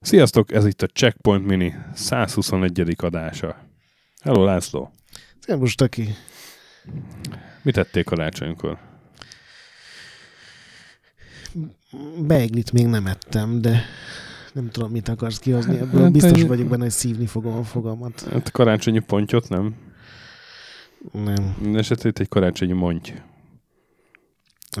Sziasztok, 0.00 0.52
ez 0.52 0.66
itt 0.66 0.82
a 0.82 0.86
Checkpoint 0.86 1.46
Mini 1.46 1.74
121. 1.94 2.94
adása. 2.96 3.56
Hello 4.22 4.44
László! 4.44 4.90
Szervus, 5.38 5.74
Taki! 5.74 6.08
Mit 7.62 7.74
tették 7.74 8.04
karácsonykor? 8.04 8.78
Beiglit 12.26 12.72
még 12.72 12.86
nem 12.86 13.06
ettem, 13.06 13.60
de 13.60 13.84
nem 14.52 14.70
tudom, 14.70 14.90
mit 14.90 15.08
akarsz 15.08 15.38
kihozni 15.38 15.78
ebből. 15.78 16.02
Hát, 16.02 16.12
Biztos 16.12 16.40
egy... 16.40 16.46
vagyok 16.46 16.68
benne, 16.68 16.82
hogy 16.82 16.90
szívni 16.90 17.26
fogom 17.26 17.56
a 17.56 17.64
fogamat. 17.64 18.28
Hát 18.30 18.50
karácsonyi 18.50 18.98
pontyot 18.98 19.48
nem? 19.48 19.85
Nem. 21.12 21.74
Esetleg 21.74 22.20
egy 22.20 22.28
karácsonyi 22.28 22.72
monty. 22.72 23.08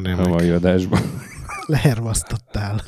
Remek. 0.02 0.26
A 0.26 0.28
mai 0.28 0.48
adásban. 0.48 1.00
Lehervasztottál. 1.66 2.80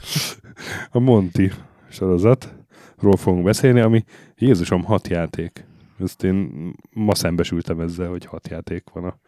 A 0.90 0.98
Monty 0.98 1.50
sorozatról 1.90 3.16
fogunk 3.16 3.44
beszélni, 3.44 3.80
ami 3.80 4.04
Jézusom 4.36 4.84
hat 4.84 5.08
játék. 5.08 5.64
Ezt 6.00 6.24
én 6.24 6.50
ma 6.92 7.14
szembesültem 7.14 7.80
ezzel, 7.80 8.08
hogy 8.08 8.24
hat 8.24 8.48
játék 8.48 8.84
van 8.92 9.04
a 9.04 9.18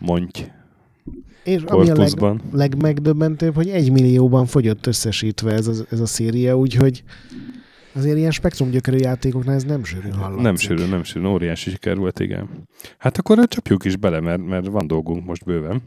Monty 0.00 0.40
és 1.44 1.62
ami 1.62 1.90
a 1.90 1.94
leg, 1.94 2.40
legmegdöbbentőbb, 2.52 3.54
hogy 3.54 3.68
egy 3.68 3.90
millióban 3.92 4.46
fogyott 4.46 4.86
összesítve 4.86 5.52
ez 5.52 5.66
a, 5.66 5.72
ez 5.90 6.00
a 6.00 6.06
széria, 6.06 6.58
úgyhogy 6.58 7.02
azért 7.92 8.16
ilyen 8.16 8.30
spektrum 8.30 8.70
gyökerű 8.70 8.96
játékoknál 8.96 9.54
ez 9.54 9.64
nem 9.64 9.84
sűrű 9.84 10.08
hallatszik. 10.08 10.42
Nem 10.42 10.56
sűrű, 10.56 10.86
nem 10.86 11.02
sűrű, 11.02 11.26
óriási 11.26 11.70
siker 11.70 11.96
volt, 11.96 12.20
igen. 12.20 12.48
Hát 12.98 13.18
akkor 13.18 13.48
csapjuk 13.48 13.84
is 13.84 13.96
bele, 13.96 14.20
mert, 14.20 14.46
mert 14.46 14.66
van 14.66 14.86
dolgunk 14.86 15.24
most 15.24 15.44
bőven. 15.44 15.82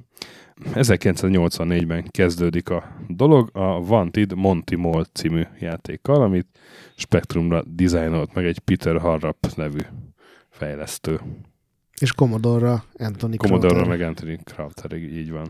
1984-ben 0.73 2.07
kezdődik 2.09 2.69
a 2.69 2.97
dolog 3.07 3.49
a 3.53 3.77
Wanted 3.77 4.35
Monty 4.35 4.75
Mall 4.75 5.05
című 5.13 5.43
játékkal, 5.59 6.21
amit 6.21 6.47
Spectrumra 6.95 7.63
dizájnolt 7.67 8.33
meg 8.33 8.45
egy 8.45 8.59
Peter 8.59 8.99
Harrap 8.99 9.47
nevű 9.55 9.79
fejlesztő. 10.49 11.19
És 11.99 12.13
Commodore-ra 12.13 12.83
Anthony 12.97 13.37
Commodore-ra 13.37 13.85
meg 13.85 14.01
Anthony 14.01 14.39
Crowther, 14.43 14.93
így 14.93 15.31
van. 15.31 15.47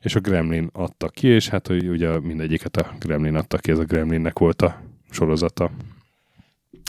És 0.00 0.14
a 0.14 0.20
Gremlin 0.20 0.68
adta 0.72 1.08
ki, 1.08 1.26
és 1.26 1.48
hát 1.48 1.66
hogy 1.66 1.88
ugye 1.88 2.20
mindegyiket 2.20 2.76
a 2.76 2.94
Gremlin 2.98 3.34
adta 3.34 3.58
ki, 3.58 3.70
ez 3.70 3.78
a 3.78 3.84
Gremlinnek 3.84 4.38
volt 4.38 4.62
a 4.62 4.82
sorozata. 5.10 5.70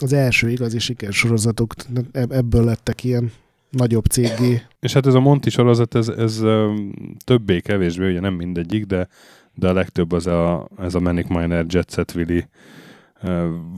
Az 0.02 0.12
első 0.12 0.50
igazi 0.50 0.78
siker 0.78 1.12
sorozatok, 1.12 1.74
ebből 2.12 2.64
lettek 2.64 3.04
ilyen 3.04 3.32
nagyobb 3.70 4.04
cégé. 4.04 4.62
És 4.80 4.92
hát 4.92 5.06
ez 5.06 5.14
a 5.14 5.20
Monty 5.20 5.48
sorozat, 5.48 5.94
ez, 5.94 6.08
ez 6.08 6.42
többé-kevésbé, 7.24 8.10
ugye 8.10 8.20
nem 8.20 8.34
mindegyik, 8.34 8.84
de, 8.84 9.08
de 9.54 9.68
a 9.68 9.72
legtöbb 9.72 10.12
az 10.12 10.26
a, 10.26 10.68
ez 10.78 10.94
a 10.94 11.00
Manic 11.00 11.28
Miner 11.28 11.64
Jet 11.68 11.90
Set 11.90 12.14
Willy 12.14 12.44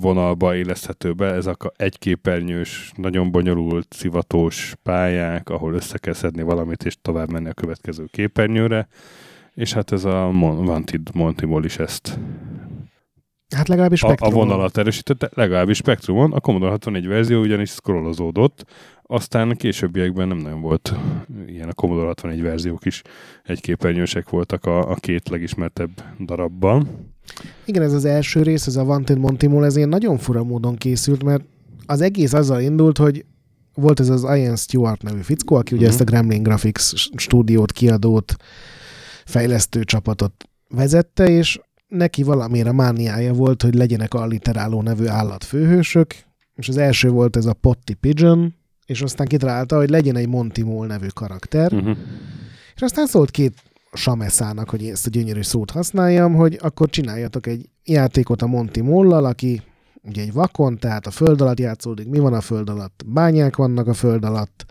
vonalba 0.01 0.57
éleszthető 0.57 1.13
be. 1.13 1.33
Ez 1.33 1.47
a 1.47 1.57
egyképernyős, 1.77 2.93
nagyon 2.97 3.31
bonyolult, 3.31 3.87
szivatós 3.91 4.75
pályák, 4.83 5.49
ahol 5.49 5.75
össze 5.75 5.99
kell 5.99 6.13
szedni 6.13 6.43
valamit, 6.43 6.85
és 6.85 6.97
tovább 7.03 7.31
menni 7.31 7.49
a 7.49 7.55
következő 7.55 8.05
képernyőre. 8.11 8.89
És 9.55 9.73
hát 9.73 9.93
ez 9.93 10.05
a 10.05 10.27
Wanted 10.33 11.15
Monty 11.15 11.65
is 11.65 11.79
ezt 11.79 12.19
Hát 13.57 13.69
legalábbis 13.69 13.99
Spectrumon. 13.99 14.35
A, 14.35 14.37
a 14.37 14.45
vonalat 14.45 14.77
erősítette, 14.77 15.31
legalábbis 15.35 15.77
Spectrumon. 15.77 16.33
A 16.33 16.41
Commodore 16.41 16.71
64 16.71 17.07
verzió 17.07 17.41
ugyanis 17.41 17.71
scrollozódott, 17.71 18.65
aztán 19.03 19.57
későbbiekben 19.57 20.29
nem 20.29 20.37
nagyon 20.37 20.61
volt 20.61 20.95
ilyen 21.47 21.69
a 21.69 21.73
Commodore 21.73 22.07
64 22.07 22.43
verziók 22.43 22.85
is 22.85 23.03
egyképernyősek 23.45 24.29
voltak 24.29 24.65
a, 24.65 24.91
a 24.91 24.95
két 24.95 25.29
legismertebb 25.29 25.91
darabban. 26.25 26.89
Igen, 27.65 27.83
ez 27.83 27.93
az 27.93 28.05
első 28.05 28.43
rész, 28.43 28.67
ez 28.67 28.77
a 28.77 28.83
Wanted 28.83 29.19
Monty 29.19 29.47
Mall, 29.47 29.65
ez 29.65 29.77
ilyen 29.77 29.89
nagyon 29.89 30.19
fura 30.19 30.45
módon 30.45 30.77
készült, 30.77 31.23
mert 31.23 31.45
az 31.87 32.01
egész 32.01 32.33
azzal 32.33 32.61
indult, 32.61 32.99
hogy 32.99 33.25
volt 33.75 34.01
ez 34.01 34.09
az 34.09 34.23
Ian 34.23 34.57
Stewart 34.57 35.03
nevű 35.03 35.21
fickó, 35.21 35.57
aki 35.57 35.75
ugye 35.75 35.83
mm-hmm. 35.83 35.93
ezt 35.93 36.01
a 36.01 36.05
Gremlin 36.05 36.43
Graphics 36.43 36.95
stúdiót, 37.17 37.73
kiadót, 37.73 38.35
fejlesztő 39.25 39.85
csapatot 39.85 40.49
vezette, 40.69 41.29
és 41.29 41.61
neki 41.91 42.23
valamire 42.23 42.73
mániája 42.73 43.33
volt, 43.33 43.63
hogy 43.63 43.75
legyenek 43.75 44.15
alliteráló 44.15 44.83
nevű 44.83 45.07
állatfőhősök, 45.07 46.15
és 46.55 46.69
az 46.69 46.77
első 46.77 47.11
volt 47.11 47.37
ez 47.37 47.47
a 47.47 47.53
Potty 47.53 47.93
Pigeon, 48.01 48.55
és 48.87 49.03
aztán 49.03 49.27
kitalálta, 49.27 49.77
hogy 49.77 49.91
legyen 49.91 50.17
egy 50.17 50.29
Monty 50.29 50.63
Mole 50.63 50.87
nevű 50.87 51.07
karakter, 51.07 51.73
uh-huh. 51.73 51.97
és 52.75 52.83
aztán 52.83 53.07
szólt 53.07 53.31
két 53.31 53.55
Sameszának, 53.93 54.71
hogy 54.71 54.85
ezt 54.85 55.07
a 55.07 55.11
gyönyörű 55.11 55.43
szót 55.43 55.71
használjam, 55.71 56.35
hogy 56.35 56.59
akkor 56.63 56.89
csináljatok 56.89 57.47
egy 57.47 57.69
játékot 57.85 58.43
a 58.43 58.47
Monty 58.47 58.81
Mollal, 58.81 59.25
aki 59.25 59.63
ugye 60.03 60.23
egy 60.23 60.33
vakon, 60.33 60.79
tehát 60.79 61.07
a 61.07 61.11
föld 61.11 61.41
alatt 61.41 61.59
játszódik, 61.59 62.09
mi 62.09 62.19
van 62.19 62.35
a 62.35 62.41
föld 62.41 62.71
alatt, 62.71 63.03
bányák 63.07 63.57
vannak 63.57 63.87
a 63.87 63.95
föld 63.95 64.25
alatt, 64.25 64.65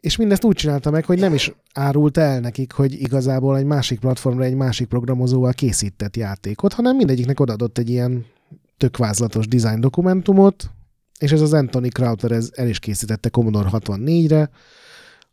és 0.00 0.16
mindezt 0.16 0.44
úgy 0.44 0.56
csinálta 0.56 0.90
meg, 0.90 1.04
hogy 1.04 1.18
nem 1.18 1.34
is 1.34 1.52
árult 1.74 2.16
el 2.16 2.40
nekik, 2.40 2.72
hogy 2.72 2.92
igazából 2.92 3.56
egy 3.56 3.64
másik 3.64 3.98
platformra 3.98 4.44
egy 4.44 4.54
másik 4.54 4.88
programozóval 4.88 5.52
készített 5.52 6.16
játékot, 6.16 6.72
hanem 6.72 6.96
mindegyiknek 6.96 7.40
odaadott 7.40 7.78
egy 7.78 7.90
ilyen 7.90 8.26
tökvázlatos 8.76 9.48
design 9.48 9.80
dokumentumot, 9.80 10.70
és 11.18 11.32
ez 11.32 11.40
az 11.40 11.52
Anthony 11.52 11.88
Crowther 11.88 12.32
ez 12.32 12.50
el 12.54 12.68
is 12.68 12.78
készítette 12.78 13.28
Commodore 13.28 13.68
64-re, 13.72 14.50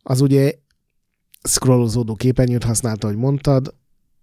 az 0.02 0.20
ugye 0.20 0.52
scrollozódó 1.42 2.14
képernyőt 2.14 2.64
használta, 2.64 3.06
ahogy 3.06 3.18
mondtad, 3.18 3.74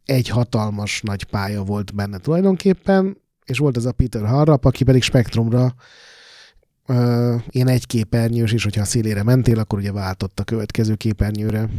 egy 0.05 0.27
hatalmas 0.27 1.01
nagy 1.01 1.23
pálya 1.23 1.63
volt 1.63 1.95
benne 1.95 2.17
tulajdonképpen, 2.17 3.17
és 3.45 3.57
volt 3.57 3.77
ez 3.77 3.85
a 3.85 3.91
Peter 3.91 4.25
Harrap, 4.25 4.65
aki 4.65 4.83
pedig 4.83 5.01
Spectrumra 5.01 5.63
uh, 5.63 5.71
ilyen 7.49 7.67
egy 7.67 7.87
képernyős, 7.87 8.51
és 8.53 8.63
hogyha 8.63 8.81
a 8.81 8.85
szélére 8.85 9.23
mentél, 9.23 9.59
akkor 9.59 9.79
ugye 9.79 9.91
váltott 9.91 10.39
a 10.39 10.43
következő 10.43 10.95
képernyőre. 10.95 11.69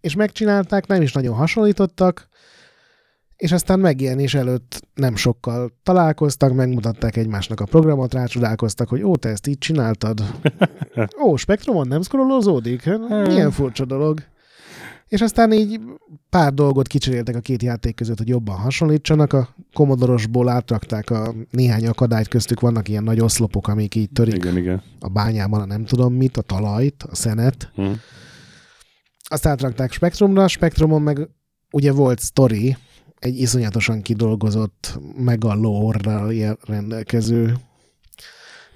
És 0.00 0.14
megcsinálták, 0.14 0.86
nem 0.86 1.02
is 1.02 1.12
nagyon 1.12 1.34
hasonlítottak, 1.34 2.28
és 3.36 3.52
aztán 3.52 3.78
megjelenés 3.80 4.34
előtt 4.34 4.82
nem 4.94 5.16
sokkal 5.16 5.70
találkoztak, 5.82 6.52
megmutatták 6.52 7.16
egymásnak 7.16 7.60
a 7.60 7.64
programot, 7.64 8.14
rácsodálkoztak, 8.14 8.88
hogy 8.88 9.02
ó, 9.02 9.16
te 9.16 9.28
ezt 9.28 9.46
így 9.46 9.58
csináltad. 9.58 10.24
ó, 11.24 11.36
Spektrumon 11.36 11.88
nem 11.88 12.02
scrollozódik? 12.02 12.90
Milyen 13.08 13.50
furcsa 13.50 13.84
dolog. 13.84 14.20
És 15.14 15.20
aztán 15.20 15.52
így 15.52 15.80
pár 16.30 16.54
dolgot 16.54 16.86
kicseréltek 16.86 17.36
a 17.36 17.40
két 17.40 17.62
játék 17.62 17.94
között, 17.94 18.18
hogy 18.18 18.28
jobban 18.28 18.56
hasonlítsanak. 18.56 19.32
A 19.32 19.54
komodorosból 19.72 20.48
átrakták 20.48 21.10
a 21.10 21.34
néhány 21.50 21.86
akadályt, 21.86 22.28
köztük 22.28 22.60
vannak 22.60 22.88
ilyen 22.88 23.02
nagy 23.02 23.20
oszlopok, 23.20 23.68
amik 23.68 23.94
így 23.94 24.10
törik 24.10 24.34
igen, 24.34 24.56
igen. 24.56 24.82
a 25.00 25.08
bányában, 25.08 25.60
a 25.60 25.64
nem 25.64 25.84
tudom 25.84 26.14
mit, 26.14 26.36
a 26.36 26.40
talajt, 26.40 27.02
a 27.02 27.14
szenet. 27.14 27.70
Hmm. 27.74 28.00
Azt 29.28 29.46
átrakták 29.46 29.92
Spektrumra, 29.92 30.48
Spektrumon 30.48 31.02
meg 31.02 31.28
ugye 31.70 31.92
volt 31.92 32.20
story, 32.20 32.76
egy 33.18 33.40
iszonyatosan 33.40 34.02
kidolgozott 34.02 34.98
megalórral 35.16 36.56
rendelkező 36.66 37.56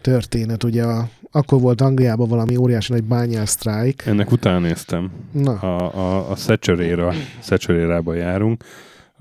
történet. 0.00 0.64
Ugye 0.64 0.84
a, 0.84 1.08
akkor 1.30 1.60
volt 1.60 1.80
Angliában 1.80 2.28
valami 2.28 2.56
óriási 2.56 2.92
nagy 2.92 3.04
bányás 3.04 3.48
sztrájk. 3.48 4.06
Ennek 4.06 4.32
után 4.32 4.62
néztem. 4.62 5.10
Na. 5.32 5.52
A, 5.52 5.94
a, 5.94 6.30
a 6.30 6.36
Szecseréra, 6.36 7.12
járunk. 8.14 8.64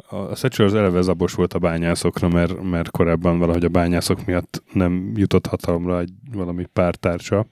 A 0.09 0.35
Secser 0.35 0.65
az 0.65 0.73
eleve 0.73 1.01
zabos 1.01 1.33
volt 1.33 1.53
a 1.53 1.59
bányászokra, 1.59 2.27
mert, 2.27 2.63
mert 2.63 2.91
korábban 2.91 3.39
valahogy 3.39 3.63
a 3.63 3.69
bányászok 3.69 4.25
miatt 4.25 4.63
nem 4.73 5.11
jutott 5.15 5.45
hatalomra 5.45 5.99
egy 5.99 6.11
valami 6.31 6.65
pártársa. 6.73 7.45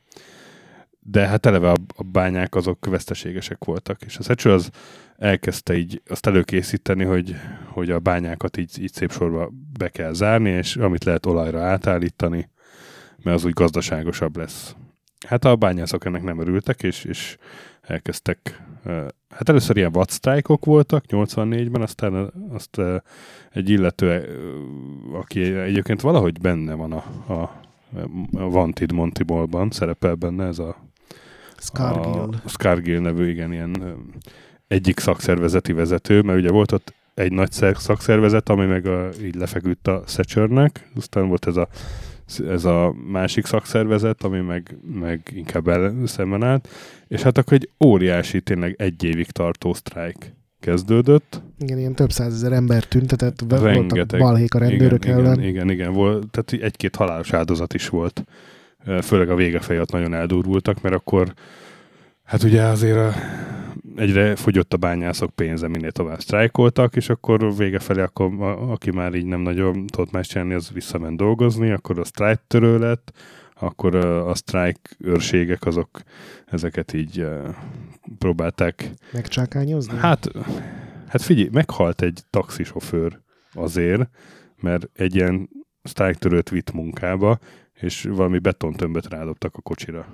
De 0.99 1.27
hát 1.27 1.45
eleve 1.45 1.71
a, 1.71 1.75
a 1.95 2.03
bányák 2.03 2.55
azok 2.55 2.85
veszteségesek 2.85 3.63
voltak. 3.63 4.01
És 4.05 4.17
a 4.17 4.23
Secser 4.23 4.51
az 4.51 4.69
elkezdte 5.17 5.77
így 5.77 6.01
azt 6.07 6.25
előkészíteni, 6.25 7.03
hogy, 7.03 7.35
hogy 7.67 7.89
a 7.89 7.99
bányákat 7.99 8.57
így, 8.57 8.81
így 8.81 8.93
szép 8.93 9.11
sorba 9.11 9.51
be 9.77 9.89
kell 9.89 10.13
zárni, 10.13 10.49
és 10.49 10.75
amit 10.75 11.03
lehet 11.03 11.25
olajra 11.25 11.61
átállítani, 11.61 12.49
mert 13.25 13.37
az 13.37 13.45
úgy 13.45 13.53
gazdaságosabb 13.53 14.37
lesz. 14.37 14.75
Hát 15.27 15.45
a 15.45 15.55
bányászok 15.55 16.05
ennek 16.05 16.23
nem 16.23 16.39
örültek, 16.39 16.83
és, 16.83 17.03
és 17.03 17.37
elkezdtek, 17.81 18.61
hát 19.29 19.49
először 19.49 19.77
ilyen 19.77 19.91
vadsztrájkok 19.91 20.65
voltak 20.65 21.03
84-ben, 21.07 21.81
aztán 21.81 22.33
azt 22.53 22.81
egy 23.51 23.69
illető, 23.69 24.37
aki 25.13 25.41
egyébként 25.41 26.01
valahogy 26.01 26.41
benne 26.41 26.73
van 26.73 26.91
a, 26.91 27.33
a, 27.33 27.63
Wanted 28.31 28.91
Monty 28.91 29.23
Ballban, 29.25 29.71
szerepel 29.71 30.15
benne 30.15 30.45
ez 30.45 30.59
a 30.59 30.75
Scargill. 31.57 32.29
A 32.43 32.49
Scargill 32.49 32.99
nevű, 32.99 33.29
igen, 33.29 33.53
ilyen 33.53 33.95
egyik 34.67 34.99
szakszervezeti 34.99 35.73
vezető, 35.73 36.21
mert 36.21 36.39
ugye 36.39 36.51
volt 36.51 36.71
ott 36.71 36.93
egy 37.13 37.31
nagy 37.31 37.51
szakszervezet, 37.51 38.49
ami 38.49 38.65
meg 38.65 38.85
a, 38.85 39.09
így 39.23 39.35
lefeküdt 39.35 39.87
a 39.87 40.03
Szecsörnek, 40.05 40.89
aztán 40.95 41.27
volt 41.27 41.47
ez 41.47 41.55
a 41.55 41.67
ez 42.47 42.65
a 42.65 42.95
másik 43.07 43.45
szakszervezet, 43.45 44.23
ami 44.23 44.39
meg, 44.39 44.77
meg 44.93 45.31
inkább 45.35 45.67
el, 45.67 45.93
szemben 46.05 46.43
állt, 46.43 46.67
és 47.07 47.21
hát 47.21 47.37
akkor 47.37 47.53
egy 47.53 47.69
óriási, 47.85 48.41
tényleg 48.41 48.75
egy 48.77 49.03
évig 49.03 49.31
tartó 49.31 49.73
sztrájk 49.73 50.33
kezdődött. 50.59 51.41
Igen, 51.59 51.77
ilyen 51.77 51.93
több 51.93 52.11
százezer 52.11 52.51
ember 52.51 52.83
tüntetett, 52.83 53.41
Rengeteg, 53.49 53.89
voltak 53.97 54.19
balhék 54.19 54.53
a 54.53 54.59
rendőrök 54.59 55.05
igen, 55.05 55.17
ellen. 55.17 55.39
Igen, 55.39 55.49
igen, 55.49 55.69
igen, 55.69 55.93
volt, 55.93 56.29
tehát 56.29 56.65
egy-két 56.65 56.95
halálos 56.95 57.33
áldozat 57.33 57.73
is 57.73 57.89
volt. 57.89 58.23
Főleg 59.01 59.29
a 59.29 59.35
vége 59.35 59.61
nagyon 59.91 60.13
eldurvultak, 60.13 60.81
mert 60.81 60.95
akkor 60.95 61.33
hát 62.23 62.43
ugye 62.43 62.61
azért 62.61 62.97
a, 62.97 63.13
egyre 63.95 64.35
fogyott 64.35 64.73
a 64.73 64.77
bányászok 64.77 65.29
pénze, 65.35 65.67
minél 65.67 65.91
tovább 65.91 66.19
sztrájkoltak, 66.19 66.95
és 66.95 67.09
akkor 67.09 67.55
vége 67.55 67.79
felé, 67.79 68.01
akkor 68.01 68.41
a, 68.41 68.71
aki 68.71 68.91
már 68.91 69.13
így 69.13 69.25
nem 69.25 69.41
nagyon 69.41 69.87
tudott 69.87 70.11
más 70.11 70.27
csinálni, 70.27 70.53
az 70.53 70.71
visszament 70.71 71.17
dolgozni, 71.17 71.71
akkor 71.71 71.99
a 71.99 72.03
sztrájk 72.03 72.39
törő 72.47 72.77
lett, 72.77 73.11
akkor 73.59 73.95
a, 73.95 74.29
a 74.29 74.35
sztrájk 74.35 74.95
őrségek 74.99 75.65
azok 75.65 76.01
ezeket 76.45 76.93
így 76.93 77.21
uh, 77.21 77.55
próbálták... 78.19 78.89
Megcsákányozni? 79.13 79.97
Hát, 79.97 80.31
hát 81.07 81.21
figyelj, 81.21 81.49
meghalt 81.51 82.01
egy 82.01 82.23
taxisofőr 82.29 83.19
azért, 83.53 84.09
mert 84.61 84.89
egy 84.93 85.15
ilyen 85.15 85.49
sztrájktörőt 85.83 86.49
vitt 86.49 86.71
munkába, 86.71 87.39
és 87.79 88.07
valami 88.09 88.39
betontömböt 88.39 89.09
rádobtak 89.09 89.55
a 89.55 89.61
kocsira. 89.61 90.05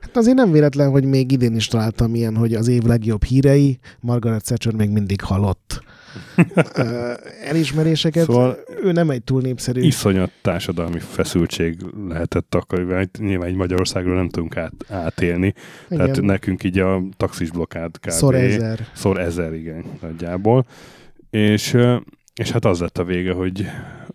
Hát 0.00 0.16
azért 0.16 0.36
nem 0.36 0.52
véletlen, 0.52 0.90
hogy 0.90 1.04
még 1.04 1.32
idén 1.32 1.54
is 1.54 1.66
találtam 1.66 2.14
ilyen, 2.14 2.36
hogy 2.36 2.54
az 2.54 2.68
év 2.68 2.82
legjobb 2.82 3.24
hírei, 3.24 3.78
Margaret 4.00 4.44
Thatcher 4.44 4.74
még 4.74 4.90
mindig 4.90 5.22
halott. 5.22 5.82
elismeréseket, 7.50 8.24
szóval 8.24 8.58
ő 8.82 8.92
nem 8.92 9.10
egy 9.10 9.22
túl 9.22 9.40
népszerű. 9.40 9.80
Iszonyat 9.80 10.30
társadalmi 10.42 10.98
feszültség 10.98 11.76
lehetett 12.08 12.54
akkor, 12.54 13.08
nyilván 13.18 13.48
egy 13.48 13.54
Magyarországról 13.54 14.14
nem 14.14 14.28
tudunk 14.28 14.56
át, 14.56 14.72
átélni. 14.88 15.54
Igen. 15.90 15.98
Tehát 15.98 16.20
nekünk 16.20 16.64
így 16.64 16.78
a 16.78 17.02
taxis 17.16 17.50
blokkád 17.50 17.98
kb. 17.98 18.10
Szor 18.10 18.34
ezer. 18.34 18.86
Szor 18.94 19.20
ezer, 19.20 19.54
igen, 19.54 19.84
nagyjából. 20.00 20.66
És, 21.30 21.76
és 22.40 22.50
hát 22.50 22.64
az 22.64 22.80
lett 22.80 22.98
a 22.98 23.04
vége, 23.04 23.32
hogy 23.32 23.66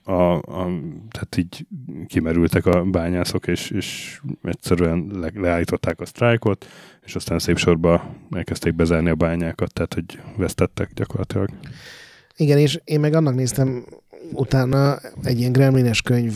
a, 0.03 0.33
a, 0.33 0.69
tehát 1.09 1.37
így 1.37 1.65
kimerültek 2.07 2.65
a 2.65 2.83
bányászok, 2.83 3.47
és, 3.47 3.69
és 3.69 4.19
egyszerűen 4.43 5.11
le, 5.13 5.31
leállították 5.33 5.99
a 5.99 6.05
sztrájkot, 6.05 6.65
és 7.05 7.15
aztán 7.15 7.39
szép 7.39 7.57
sorba 7.57 8.15
elkezdték 8.31 8.75
bezárni 8.75 9.09
a 9.09 9.15
bányákat, 9.15 9.73
tehát 9.73 9.93
hogy 9.93 10.19
vesztettek 10.37 10.93
gyakorlatilag. 10.93 11.49
Igen, 12.37 12.57
és 12.57 12.79
én 12.83 12.99
meg 12.99 13.13
annak 13.13 13.35
néztem 13.35 13.85
utána 14.31 14.97
egy 15.23 15.39
ilyen 15.39 15.51
gremlines 15.51 16.01
könyv 16.01 16.33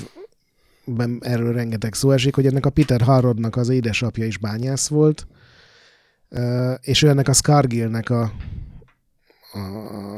erről 1.19 1.53
rengeteg 1.53 1.94
szó 1.94 2.12
esik, 2.12 2.36
hogy 2.36 2.45
ennek 2.45 2.65
a 2.65 2.69
Peter 2.69 3.01
Harrodnak 3.01 3.56
az 3.56 3.69
édesapja 3.69 4.25
is 4.25 4.38
bányász 4.38 4.88
volt, 4.88 5.27
és 6.81 7.01
ő 7.01 7.07
ennek 7.07 7.27
a 7.27 7.33
Scargillnek 7.33 8.09
a 8.09 8.31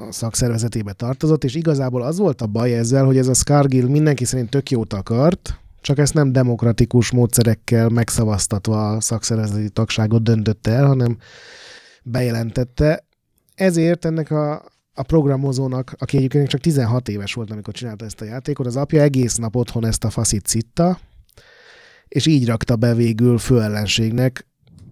szakszervezetébe 0.10 0.94
tartozott, 0.94 1.44
és 1.44 1.56
igazából 1.56 2.01
az 2.01 2.18
volt 2.18 2.42
a 2.42 2.48
baj 2.48 2.78
ezzel, 2.78 3.06
hogy 3.06 3.18
ez 3.18 3.28
a 3.28 3.33
Scargill 3.33 3.88
mindenki 3.88 4.25
szerint 4.25 4.50
tök 4.50 4.69
jót 4.69 4.94
akart, 4.94 5.60
csak 5.81 5.98
ezt 5.98 6.13
nem 6.13 6.31
demokratikus 6.31 7.12
módszerekkel 7.12 7.89
megszavaztatva 7.89 8.89
a 8.89 9.01
szakszervezeti 9.01 9.69
tagságot 9.69 10.24
döntötte 10.24 10.72
el, 10.72 10.86
hanem 10.86 11.18
bejelentette. 12.04 13.06
Ezért 13.56 14.06
ennek 14.06 14.31
a, 14.31 14.54
a 14.94 15.04
programozónak, 15.04 15.95
aki 15.98 16.18
egyébként 16.18 16.48
csak 16.48 16.62
16 16.62 17.10
éves 17.10 17.33
volt, 17.33 17.51
amikor 17.51 17.74
csinálta 17.74 18.06
ezt 18.06 18.22
a 18.22 18.25
játékot, 18.25 18.66
az 18.66 18.75
apja 18.75 19.01
egész 19.01 19.36
nap 19.36 19.56
otthon 19.56 19.86
ezt 19.86 20.04
a 20.04 20.10
faszit 20.10 20.45
citta, 20.45 21.00
és 22.07 22.25
így 22.25 22.45
rakta 22.45 22.75
be 22.75 22.94
végül 22.94 23.38
főellenségnek 23.38 24.48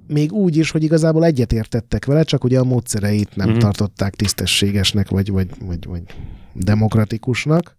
még 0.09 0.33
úgy 0.33 0.57
is, 0.57 0.71
hogy 0.71 0.83
igazából 0.83 1.25
egyetértettek 1.25 2.05
vele, 2.05 2.23
csak 2.23 2.43
ugye 2.43 2.59
a 2.59 2.63
módszereit 2.63 3.35
nem 3.35 3.49
mm-hmm. 3.49 3.59
tartották 3.59 4.15
tisztességesnek, 4.15 5.09
vagy, 5.09 5.31
vagy, 5.31 5.49
vagy, 5.65 5.85
vagy 5.85 6.03
demokratikusnak. 6.53 7.77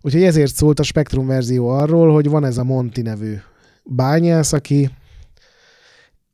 Úgyhogy 0.00 0.22
ezért 0.22 0.54
szólt 0.54 0.78
a 0.78 0.82
Spektrum 0.82 1.26
verzió 1.26 1.68
arról, 1.68 2.12
hogy 2.12 2.28
van 2.28 2.44
ez 2.44 2.58
a 2.58 2.64
Monti 2.64 3.02
nevű 3.02 3.34
bányász, 3.84 4.52
aki, 4.52 4.90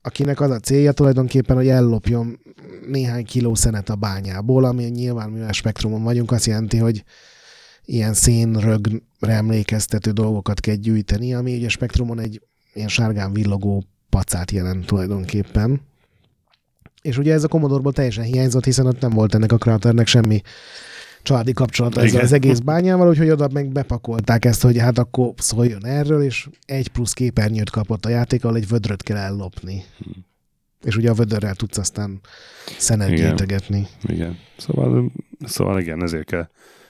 akinek 0.03 0.41
az 0.41 0.51
a 0.51 0.59
célja 0.59 0.93
tulajdonképpen, 0.93 1.57
hogy 1.57 1.69
ellopjon 1.69 2.41
néhány 2.87 3.25
kiló 3.25 3.55
szenet 3.55 3.89
a 3.89 3.97
bányából, 3.97 4.65
ami 4.65 4.85
nyilván, 4.85 5.31
mivel 5.31 5.53
spektrumon 5.53 6.03
vagyunk, 6.03 6.33
azt 6.33 6.47
jelenti, 6.47 6.77
hogy 6.77 7.05
ilyen 7.85 8.15
szénrögre 8.15 9.01
emlékeztető 9.21 10.11
dolgokat 10.11 10.61
kell 10.61 10.75
gyűjteni, 10.75 11.35
ami 11.35 11.57
ugye 11.57 11.67
a 11.67 11.71
spektrumon 11.71 12.21
egy 12.21 12.43
ilyen 12.75 12.89
sárgán 12.89 13.33
villogó 13.33 13.85
pacát 14.19 14.51
jelent 14.51 14.87
tulajdonképpen. 14.87 15.81
És 17.03 17.19
ugye 17.19 17.33
ez 17.33 17.45
a 17.45 17.49
Commodore-ból 17.49 17.93
teljesen 17.93 18.25
hiányzott, 18.25 18.65
hiszen 18.65 18.87
ott 18.87 19.01
nem 19.01 19.11
volt 19.11 19.35
ennek 19.35 19.53
a 19.53 19.59
kráternek 19.59 20.07
semmi 20.07 20.43
családi 21.23 21.53
kapcsolata 21.53 22.03
ezzel 22.03 22.21
az 22.21 22.33
egész 22.33 22.59
bányával, 22.59 23.09
úgyhogy 23.09 23.31
oda 23.31 23.49
meg 23.53 23.69
bepakolták 23.69 24.45
ezt, 24.45 24.63
hogy 24.63 24.79
hát 24.79 24.99
akkor 24.99 25.33
szóljon 25.37 25.87
erről, 25.87 26.23
és 26.23 26.49
egy 26.67 26.89
plusz 26.89 27.13
képernyőt 27.13 27.71
kapott 27.71 28.05
a 28.05 28.09
játék, 28.09 28.45
ahol 28.45 28.57
egy 28.57 28.69
vödröt 28.69 29.03
kell 29.03 29.17
ellopni. 29.17 29.85
Hmm. 29.99 30.25
És 30.85 30.97
ugye 30.97 31.11
a 31.11 31.15
vödörrel 31.15 31.55
tudsz 31.55 31.79
aztán 31.79 32.21
szenet 32.79 33.11
igen. 33.11 33.27
gyűjtögetni. 33.27 33.87
Igen. 34.03 34.39
Szóval, 34.57 35.13
szóval 35.45 35.81
igen, 35.81 36.03
ezért 36.03 36.27
kell 36.27 36.49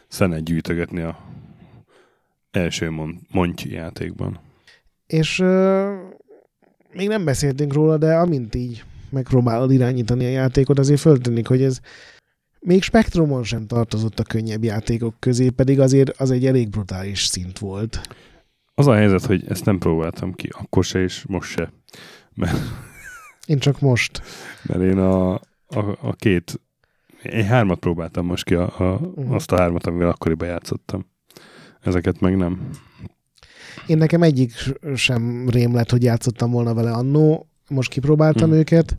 szenet 0.08 0.44
gyűjtögetni 0.44 1.00
a 1.00 1.18
első 2.50 2.90
mont 3.30 3.62
játékban. 3.62 4.40
És 5.06 5.44
még 6.98 7.08
nem 7.08 7.24
beszéltünk 7.24 7.72
róla, 7.72 7.96
de 7.96 8.14
amint 8.14 8.54
így 8.54 8.84
megpróbálod 9.10 9.70
irányítani 9.70 10.24
a 10.24 10.28
játékot, 10.28 10.78
azért 10.78 11.00
föltűnik, 11.00 11.46
hogy 11.46 11.62
ez 11.62 11.80
még 12.60 12.82
Spektrumon 12.82 13.42
sem 13.42 13.66
tartozott 13.66 14.18
a 14.18 14.22
könnyebb 14.22 14.64
játékok 14.64 15.14
közé, 15.18 15.48
pedig 15.48 15.80
azért 15.80 16.20
az 16.20 16.30
egy 16.30 16.46
elég 16.46 16.68
brutális 16.68 17.24
szint 17.24 17.58
volt. 17.58 18.00
Az 18.74 18.86
a 18.86 18.94
helyzet, 18.94 19.24
hogy 19.24 19.44
ezt 19.48 19.64
nem 19.64 19.78
próbáltam 19.78 20.34
ki, 20.34 20.48
akkor 20.50 20.84
se 20.84 21.02
és 21.02 21.24
most 21.28 21.50
se. 21.50 21.72
Mert, 22.34 22.58
én 23.46 23.58
csak 23.58 23.80
most. 23.80 24.22
Mert 24.62 24.80
én 24.80 24.98
a, 24.98 25.32
a, 25.34 25.40
a 26.00 26.12
két, 26.16 26.60
én 27.22 27.44
hármat 27.44 27.78
próbáltam 27.78 28.26
most 28.26 28.44
ki, 28.44 28.54
a, 28.54 28.80
a, 28.80 28.92
uh-huh. 28.92 29.34
azt 29.34 29.52
a 29.52 29.56
hármat, 29.56 29.86
amivel 29.86 30.08
akkoriban 30.08 30.48
játszottam. 30.48 31.06
Ezeket 31.80 32.20
meg 32.20 32.36
nem. 32.36 32.70
Én 33.86 33.98
nekem 33.98 34.22
egyik 34.22 34.52
sem 34.94 35.48
rém 35.48 35.74
lett, 35.74 35.90
hogy 35.90 36.02
játszottam 36.02 36.50
volna 36.50 36.74
vele 36.74 36.90
annó, 36.90 37.46
most 37.68 37.90
kipróbáltam 37.90 38.48
hmm. 38.48 38.58
őket. 38.58 38.96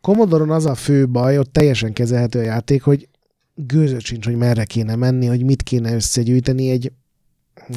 commodore 0.00 0.54
az 0.54 0.66
a 0.66 0.74
fő 0.74 1.08
baj, 1.08 1.38
ott 1.38 1.52
teljesen 1.52 1.92
kezelhető 1.92 2.38
a 2.38 2.42
játék, 2.42 2.82
hogy 2.82 3.08
gőzött 3.54 4.00
sincs, 4.00 4.24
hogy 4.24 4.36
merre 4.36 4.64
kéne 4.64 4.96
menni, 4.96 5.26
hogy 5.26 5.44
mit 5.44 5.62
kéne 5.62 5.94
összegyűjteni. 5.94 6.70
Egy, 6.70 6.92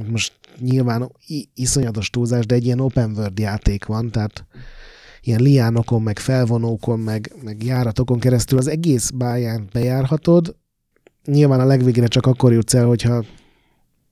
most 0.08 0.34
nyilván 0.60 1.12
iszonyatos 1.54 2.10
túlzás, 2.10 2.46
de 2.46 2.56
egy 2.56 2.66
ilyen 2.66 2.80
open 2.80 3.12
world 3.12 3.40
játék 3.40 3.86
van, 3.86 4.12
tehát 4.12 4.46
ilyen 5.22 5.42
liánokon, 5.42 6.02
meg 6.02 6.20
felvonókon, 6.20 7.00
meg, 7.00 7.32
meg 7.44 7.64
járatokon 7.64 8.20
keresztül 8.20 8.58
az 8.58 8.68
egész 8.68 9.10
báján 9.10 9.68
bejárhatod. 9.72 10.56
Nyilván 11.26 11.60
a 11.60 11.66
legvégére 11.66 12.08
csak 12.08 12.26
akkor 12.26 12.54
jutsz 12.54 12.74
el, 12.74 12.86
hogyha 12.86 13.24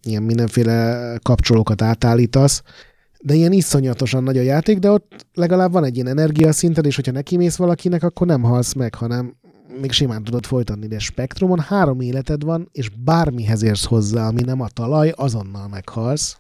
ilyen 0.04 0.24
mindenféle 0.24 1.18
kapcsolókat 1.24 1.82
átállítasz, 1.82 2.64
de 3.20 3.34
ilyen 3.34 3.52
iszonyatosan 3.52 4.24
nagy 4.24 4.38
a 4.38 4.42
játék, 4.42 4.80
de 4.80 4.92
ott 4.92 5.26
legalább 5.34 5.72
van 5.72 5.84
egy 5.84 5.96
ilyen 5.96 6.08
energiaszinted, 6.08 6.86
és 6.86 6.96
hogyha 6.96 7.12
nekimész 7.12 7.56
valakinek, 7.56 8.04
akkor 8.04 8.28
nem 8.28 8.42
halsz 8.42 8.74
meg, 8.74 8.96
hanem 8.96 9.36
még 9.82 9.92
simán 9.92 10.24
tudod 10.24 10.46
folytatni, 10.46 10.88
de 10.88 11.00
Spektrumon 11.00 11.60
három 11.60 12.00
életed 12.00 12.44
van, 12.44 12.70
és 12.72 12.90
bármihez 12.90 13.64
érsz 13.64 13.86
hozzá, 13.86 14.28
ami 14.28 14.42
nem 14.42 14.62
a 14.62 14.68
talaj, 14.68 15.14
azonnal 15.16 15.68
meghalsz. 15.68 16.38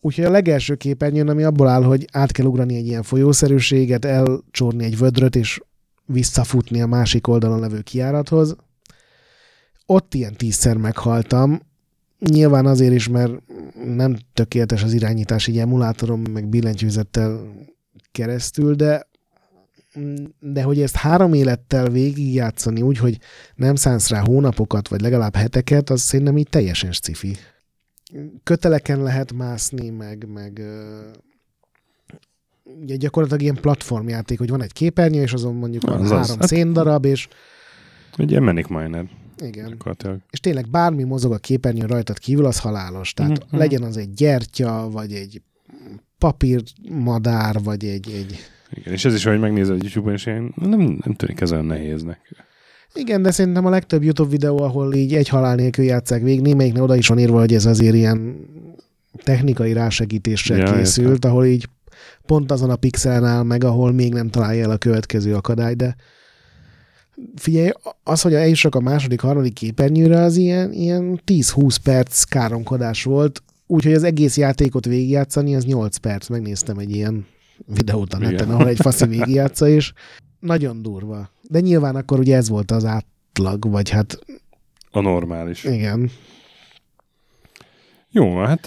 Úgyhogy 0.00 0.24
a 0.24 0.30
legelső 0.30 0.74
képernyőn, 0.74 1.28
ami 1.28 1.42
abból 1.42 1.68
áll, 1.68 1.82
hogy 1.82 2.06
át 2.12 2.32
kell 2.32 2.46
ugrani 2.46 2.76
egy 2.76 2.86
ilyen 2.86 3.02
folyószerűséget, 3.02 4.04
elcsorni 4.04 4.84
egy 4.84 4.98
vödröt, 4.98 5.36
és 5.36 5.60
visszafutni 6.06 6.82
a 6.82 6.86
másik 6.86 7.26
oldalon 7.26 7.60
levő 7.60 7.80
kiárathoz. 7.80 8.56
Ott 9.86 10.14
ilyen 10.14 10.34
tízszer 10.34 10.76
meghaltam, 10.76 11.60
Nyilván 12.30 12.66
azért 12.66 12.94
is, 12.94 13.08
mert 13.08 13.32
nem 13.84 14.16
tökéletes 14.32 14.82
az 14.82 14.92
irányítás 14.92 15.46
így 15.46 15.58
emulátorom, 15.58 16.22
meg 16.32 16.48
billentyűzettel 16.48 17.40
keresztül, 18.12 18.74
de 18.74 19.10
de 20.40 20.62
hogy 20.62 20.80
ezt 20.80 20.96
három 20.96 21.32
élettel 21.32 21.88
végigjátszani 21.88 22.82
úgy, 22.82 22.98
hogy 22.98 23.18
nem 23.54 23.74
szánsz 23.74 24.10
rá 24.10 24.20
hónapokat, 24.20 24.88
vagy 24.88 25.00
legalább 25.00 25.36
heteket, 25.36 25.90
az 25.90 26.00
szerintem 26.00 26.38
így 26.38 26.48
teljesen 26.48 26.92
scifi. 26.92 27.36
Köteleken 28.42 29.02
lehet 29.02 29.32
mászni, 29.32 29.90
meg, 29.90 30.26
meg 30.32 30.62
ugye 32.80 32.96
gyakorlatilag 32.96 33.42
ilyen 33.42 33.60
platformjáték, 33.60 34.38
hogy 34.38 34.50
van 34.50 34.62
egy 34.62 34.72
képernyő, 34.72 35.22
és 35.22 35.32
azon 35.32 35.54
mondjuk 35.54 35.82
van 35.82 36.00
az 36.00 36.08
három 36.08 36.20
az. 36.20 36.28
Hát- 36.28 36.48
széndarab, 36.48 37.04
és 37.04 37.28
ilyen 38.16 38.42
Manic 38.42 38.68
Miner. 38.68 39.08
Igen. 39.38 39.76
És 40.30 40.40
tényleg 40.40 40.68
bármi 40.70 41.02
mozog 41.02 41.32
a 41.32 41.38
képernyőn 41.38 41.86
rajtad 41.86 42.18
kívül, 42.18 42.44
az 42.44 42.58
halálos. 42.58 43.12
Tehát 43.14 43.44
Mhm. 43.50 43.56
legyen 43.56 43.82
az 43.82 43.96
egy 43.96 44.12
gyertya, 44.14 44.88
vagy 44.90 45.12
egy 45.12 45.42
papírmadár, 46.18 47.62
vagy 47.62 47.84
egy, 47.84 48.10
egy... 48.10 48.36
Igen, 48.74 48.92
és 48.92 49.04
ez 49.04 49.14
is, 49.14 49.24
hogy 49.24 49.40
megnézed 49.40 49.82
YouTube-on, 49.82 50.12
és 50.14 50.26
ilyen, 50.26 50.52
nem, 50.56 50.80
nem 51.04 51.14
tűnik 51.16 51.40
ez 51.40 51.52
olyan 51.52 51.64
nehéznek. 51.64 52.18
Igen, 52.94 53.22
de 53.22 53.30
szerintem 53.30 53.66
a 53.66 53.70
legtöbb 53.70 54.02
YouTube 54.02 54.30
videó, 54.30 54.62
ahol 54.62 54.94
így 54.94 55.14
egy 55.14 55.28
halál 55.28 55.54
nélkül 55.54 55.84
játszák 55.84 56.22
végig, 56.22 56.40
némelyiknél 56.40 56.82
oda 56.82 56.96
is 56.96 57.08
van 57.08 57.18
írva, 57.18 57.38
hogy 57.38 57.54
ez 57.54 57.66
azért 57.66 57.94
ilyen 57.94 58.36
technikai 59.24 59.72
rásegítéssel 59.72 60.56
Ja, 60.58 60.72
készült, 60.72 61.24
ahol 61.24 61.44
így 61.46 61.68
pont 62.26 62.50
azon 62.50 62.70
a 62.70 62.76
pixelen 62.76 63.24
áll 63.24 63.42
meg, 63.42 63.64
ahol 63.64 63.92
még 63.92 64.12
nem 64.12 64.28
találja 64.30 64.64
el 64.64 64.70
a 64.70 64.76
következő 64.76 65.34
akadály, 65.34 65.74
de 65.74 65.96
figyelj, 67.36 67.70
az, 68.02 68.20
hogy 68.22 68.34
eljussak 68.34 68.74
a 68.74 68.80
második, 68.80 69.20
harmadik 69.20 69.52
képernyőre, 69.52 70.20
az 70.20 70.36
ilyen, 70.36 70.72
ilyen 70.72 71.20
10-20 71.26 71.76
perc 71.82 72.22
káromkodás 72.22 73.04
volt, 73.04 73.42
úgyhogy 73.66 73.92
az 73.92 74.02
egész 74.02 74.36
játékot 74.36 74.84
végigjátszani, 74.84 75.54
az 75.56 75.64
8 75.64 75.96
perc. 75.96 76.28
Megnéztem 76.28 76.78
egy 76.78 76.90
ilyen 76.94 77.26
videót 77.66 78.12
a 78.14 78.18
neten, 78.18 78.50
ahol 78.50 78.68
egy 78.68 78.76
faszi 78.80 79.06
végigjátsza, 79.06 79.68
és 79.68 79.92
nagyon 80.40 80.82
durva. 80.82 81.30
De 81.48 81.60
nyilván 81.60 81.96
akkor 81.96 82.18
ugye 82.18 82.36
ez 82.36 82.48
volt 82.48 82.70
az 82.70 82.84
átlag, 82.84 83.70
vagy 83.70 83.88
hát 83.90 84.18
A 84.90 85.00
normális. 85.00 85.64
igen. 85.64 86.10
Jó, 88.10 88.36
hát 88.38 88.66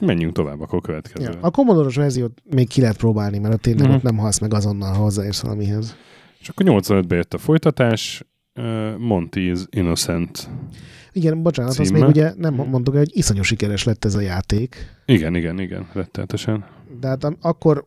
menjünk 0.00 0.34
tovább 0.34 0.60
akkor 0.60 0.78
a 0.78 0.80
következő. 0.80 1.24
Ja, 1.32 1.38
a 1.40 1.50
Commodore-os 1.50 1.96
verziót 1.96 2.38
még 2.50 2.68
ki 2.68 2.80
lehet 2.80 2.96
próbálni, 2.96 3.38
mert 3.38 3.54
ott 3.54 3.62
tényleg 3.62 3.86
Mhm. 3.86 3.96
ott 3.96 4.02
nem 4.02 4.16
halsz 4.16 4.38
meg 4.38 4.54
azonnal, 4.54 4.92
ha 4.92 5.02
hozzáérsz 5.02 5.40
valamihez. 5.40 5.96
És 6.40 6.48
akkor 6.48 6.66
85-ben 6.68 7.16
jött 7.18 7.34
a 7.34 7.38
folytatás, 7.38 8.24
ö, 8.52 8.94
Monty's 8.98 9.60
Innocent. 9.70 10.48
Igen, 11.12 11.42
bocsánat, 11.42 11.70
azt 11.70 11.80
Címmel. 11.84 12.00
még 12.00 12.10
ugye 12.10 12.32
nem 12.36 12.54
mondtuk, 12.54 12.94
el, 12.94 13.00
hogy 13.00 13.16
iszonyú 13.16 13.42
sikeres 13.42 13.84
lett 13.84 14.04
ez 14.04 14.14
a 14.14 14.20
játék. 14.20 14.76
Igen, 15.06 15.34
igen, 15.34 15.60
igen, 15.60 15.88
rettenetesen. 15.92 16.64
De 17.00 17.08
hát 17.08 17.24
akkor 17.40 17.86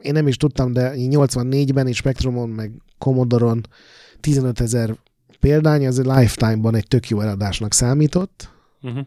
én 0.00 0.12
nem 0.12 0.26
is 0.26 0.36
tudtam, 0.36 0.72
de 0.72 0.92
84-ben 0.96 1.86
és 1.86 1.96
Spectrumon, 1.96 2.48
meg 2.48 2.72
Commodore-on 2.98 3.60
15 4.20 4.60
ezer 4.60 4.96
példány, 5.40 5.86
az 5.86 6.00
lifetime-ban 6.02 6.74
egy 6.74 6.88
tök 6.88 7.08
jó 7.08 7.20
eladásnak 7.20 7.72
számított, 7.72 8.52
Uh-huh. 8.82 9.06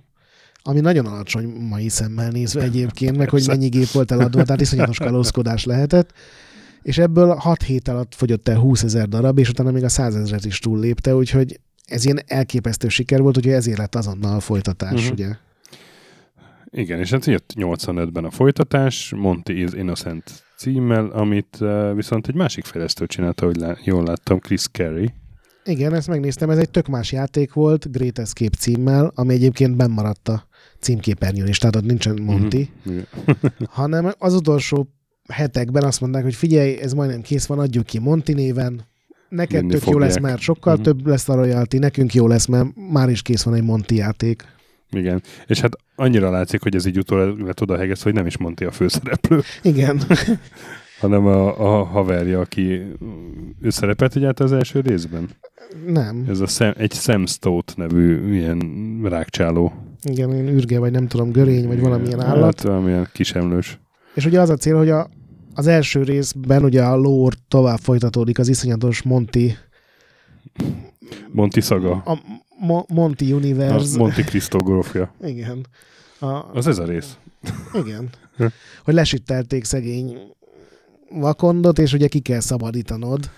ami 0.61 0.79
nagyon 0.79 1.05
alacsony 1.05 1.45
mai 1.69 1.89
szemmel 1.89 2.29
nézve 2.29 2.61
egyébként, 2.61 3.17
meg 3.21 3.29
hogy 3.29 3.43
mennyi 3.47 3.67
gép 3.67 3.87
volt 3.91 4.11
eladva, 4.11 4.43
tehát 4.43 4.61
iszonyatos 4.61 4.97
kalózkodás 5.07 5.63
lehetett. 5.65 6.13
És 6.87 6.97
ebből 6.97 7.35
6 7.35 7.63
hét 7.63 7.87
alatt 7.87 8.15
fogyott 8.15 8.47
el 8.47 8.57
20 8.57 8.83
ezer 8.83 9.07
darab, 9.07 9.37
és 9.37 9.49
utána 9.49 9.71
még 9.71 9.83
a 9.83 9.89
100 9.89 10.15
ezeret 10.15 10.45
is 10.45 10.59
túllépte, 10.59 11.15
úgyhogy 11.15 11.59
ez 11.85 12.05
ilyen 12.05 12.19
elképesztő 12.27 12.87
siker 12.87 13.21
volt, 13.21 13.37
úgyhogy 13.37 13.53
ezért 13.53 13.77
lett 13.77 13.95
azonnal 13.95 14.35
a 14.35 14.39
folytatás, 14.39 14.93
uh-huh. 14.93 15.11
ugye? 15.11 15.35
Igen, 16.69 16.99
és 16.99 17.09
hát 17.09 17.25
jött 17.25 17.53
85-ben 17.55 18.25
a 18.25 18.29
folytatás, 18.31 19.13
Monty 19.15 19.49
is 19.49 19.73
Innocent 19.73 20.43
címmel, 20.57 21.05
amit 21.05 21.57
uh, 21.59 21.95
viszont 21.95 22.27
egy 22.27 22.35
másik 22.35 22.65
fejlesztő 22.65 23.05
csinálta, 23.05 23.45
hogy 23.45 23.55
lá- 23.55 23.85
jól 23.85 24.03
láttam, 24.03 24.39
Chris 24.39 24.67
Carey. 24.71 25.13
Igen, 25.63 25.93
ezt 25.93 26.07
megnéztem, 26.07 26.49
ez 26.49 26.57
egy 26.57 26.69
tök 26.69 26.87
más 26.87 27.11
játék 27.11 27.53
volt, 27.53 27.91
Great 27.91 28.19
Escape 28.19 28.57
címmel, 28.57 29.11
ami 29.15 29.33
egyébként 29.33 29.75
bennmaradt 29.75 30.27
a 30.29 30.47
címképernyőn 30.79 31.47
is, 31.47 31.57
tehát 31.57 31.75
ott 31.75 31.85
nincsen 31.85 32.21
Monty, 32.21 32.69
Mhm. 32.83 32.93
Igen. 32.93 33.07
hanem 33.69 34.13
az 34.17 34.33
utolsó 34.33 34.87
hetekben 35.27 35.83
azt 35.83 36.01
mondták, 36.01 36.23
hogy 36.23 36.35
figyelj, 36.35 36.77
ez 36.81 36.93
majdnem 36.93 37.21
kész 37.21 37.45
van, 37.45 37.59
adjuk 37.59 37.85
ki 37.85 37.99
Monty 37.99 38.33
néven, 38.33 38.81
neked 39.29 39.59
Vinni 39.59 39.71
tök 39.73 39.85
jó 39.85 39.91
fogják. 39.91 40.09
lesz, 40.09 40.19
mert 40.19 40.39
sokkal 40.39 40.73
Mhm. 40.73 40.83
több 40.83 41.07
lesz 41.07 41.29
a 41.29 41.35
royalty, 41.35 41.77
nekünk 41.77 42.13
jó 42.13 42.27
lesz, 42.27 42.45
mert 42.45 42.67
már 42.91 43.09
is 43.09 43.21
kész 43.21 43.43
van 43.43 43.53
egy 43.53 43.63
Monty 43.63 43.91
játék. 43.95 44.43
Igen. 44.91 45.21
És 45.47 45.59
hát 45.59 45.75
annyira 45.95 46.29
látszik, 46.29 46.61
hogy 46.61 46.75
ez 46.75 46.85
így 46.85 46.97
utólag 46.97 47.39
lett 47.39 47.61
oda 47.61 47.77
hegesz, 47.77 48.03
hogy 48.03 48.13
nem 48.13 48.25
is 48.25 48.37
Monty 48.37 48.61
a 48.65 48.71
főszereplő, 48.71 49.41
Igen, 49.61 50.01
hanem 51.01 51.25
a, 51.25 51.59
a 51.79 51.83
haverja, 51.83 52.39
aki 52.39 52.81
ő 53.61 53.69
szerepelt 53.69 54.15
egyáltalán 54.15 54.51
az 54.51 54.57
első 54.57 54.79
részben. 54.79 55.29
nem. 55.87 56.25
Ez 56.29 56.39
a 56.39 56.47
Sam, 56.47 56.73
egy 56.77 56.91
Sam 56.93 57.25
Stout 57.25 57.73
nevű 57.75 58.33
ilyen 58.33 58.61
rákcsáló. 59.03 59.73
Igen, 60.03 60.33
én 60.33 60.47
ürge, 60.47 60.79
vagy 60.79 60.91
nem 60.91 61.07
tudom, 61.07 61.31
görény, 61.31 61.67
vagy 61.67 61.79
valamilyen 61.79 62.21
állat. 62.21 62.43
Hát 62.43 62.61
valamilyen 62.61 63.09
kisemlős. 63.13 63.79
És 64.13 64.25
ugye 64.25 64.41
az 64.41 64.49
a 64.49 64.55
cél, 64.57 64.77
hogy 64.77 64.89
a, 64.89 65.09
az 65.57 65.67
első 65.67 66.03
részben 66.03 66.63
ugye 66.63 66.83
a 66.83 66.95
lore 66.95 67.35
tovább 67.47 67.79
folytatódik 67.79 68.39
az 68.39 68.47
iszonyatos 68.47 69.01
Monty, 69.01 69.57
Monty 71.31 71.59
szaga. 71.59 71.91
a 71.91 72.19
Mo- 72.59 72.89
Monty 72.89 73.21
A 73.31 73.35
Universe. 73.35 73.97
Monty 73.97 74.21
Cristo 74.21 74.57
grófja. 74.57 75.13
Igen. 75.23 75.65
A, 76.19 76.27
Az 76.53 76.67
ez 76.67 76.77
a 76.77 76.85
rész. 76.85 77.17
igen. 77.73 78.09
hogy 78.83 78.93
lesittelték 78.93 79.63
szegény 79.63 80.17
vakondot, 81.09 81.79
és 81.79 81.93
ugye 81.93 82.07
ki 82.07 82.19
kell 82.19 82.39
szabadítanod. 82.39 83.29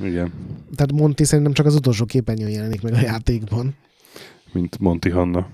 Igen. 0.00 0.32
Tehát 0.76 0.92
Monty 0.92 1.22
szerintem 1.24 1.52
csak 1.52 1.66
az 1.66 1.74
utolsó 1.74 2.04
képernyőn 2.04 2.48
jelenik 2.50 2.82
meg 2.82 2.92
a 2.92 3.00
játékban. 3.00 3.74
Mint 4.52 4.78
Monty 4.78 5.08
Hanna. 5.08 5.48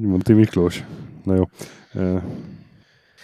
Monty 0.00 0.32
Miklós. 0.32 0.84
Na 1.28 1.34
jó. 1.34 1.44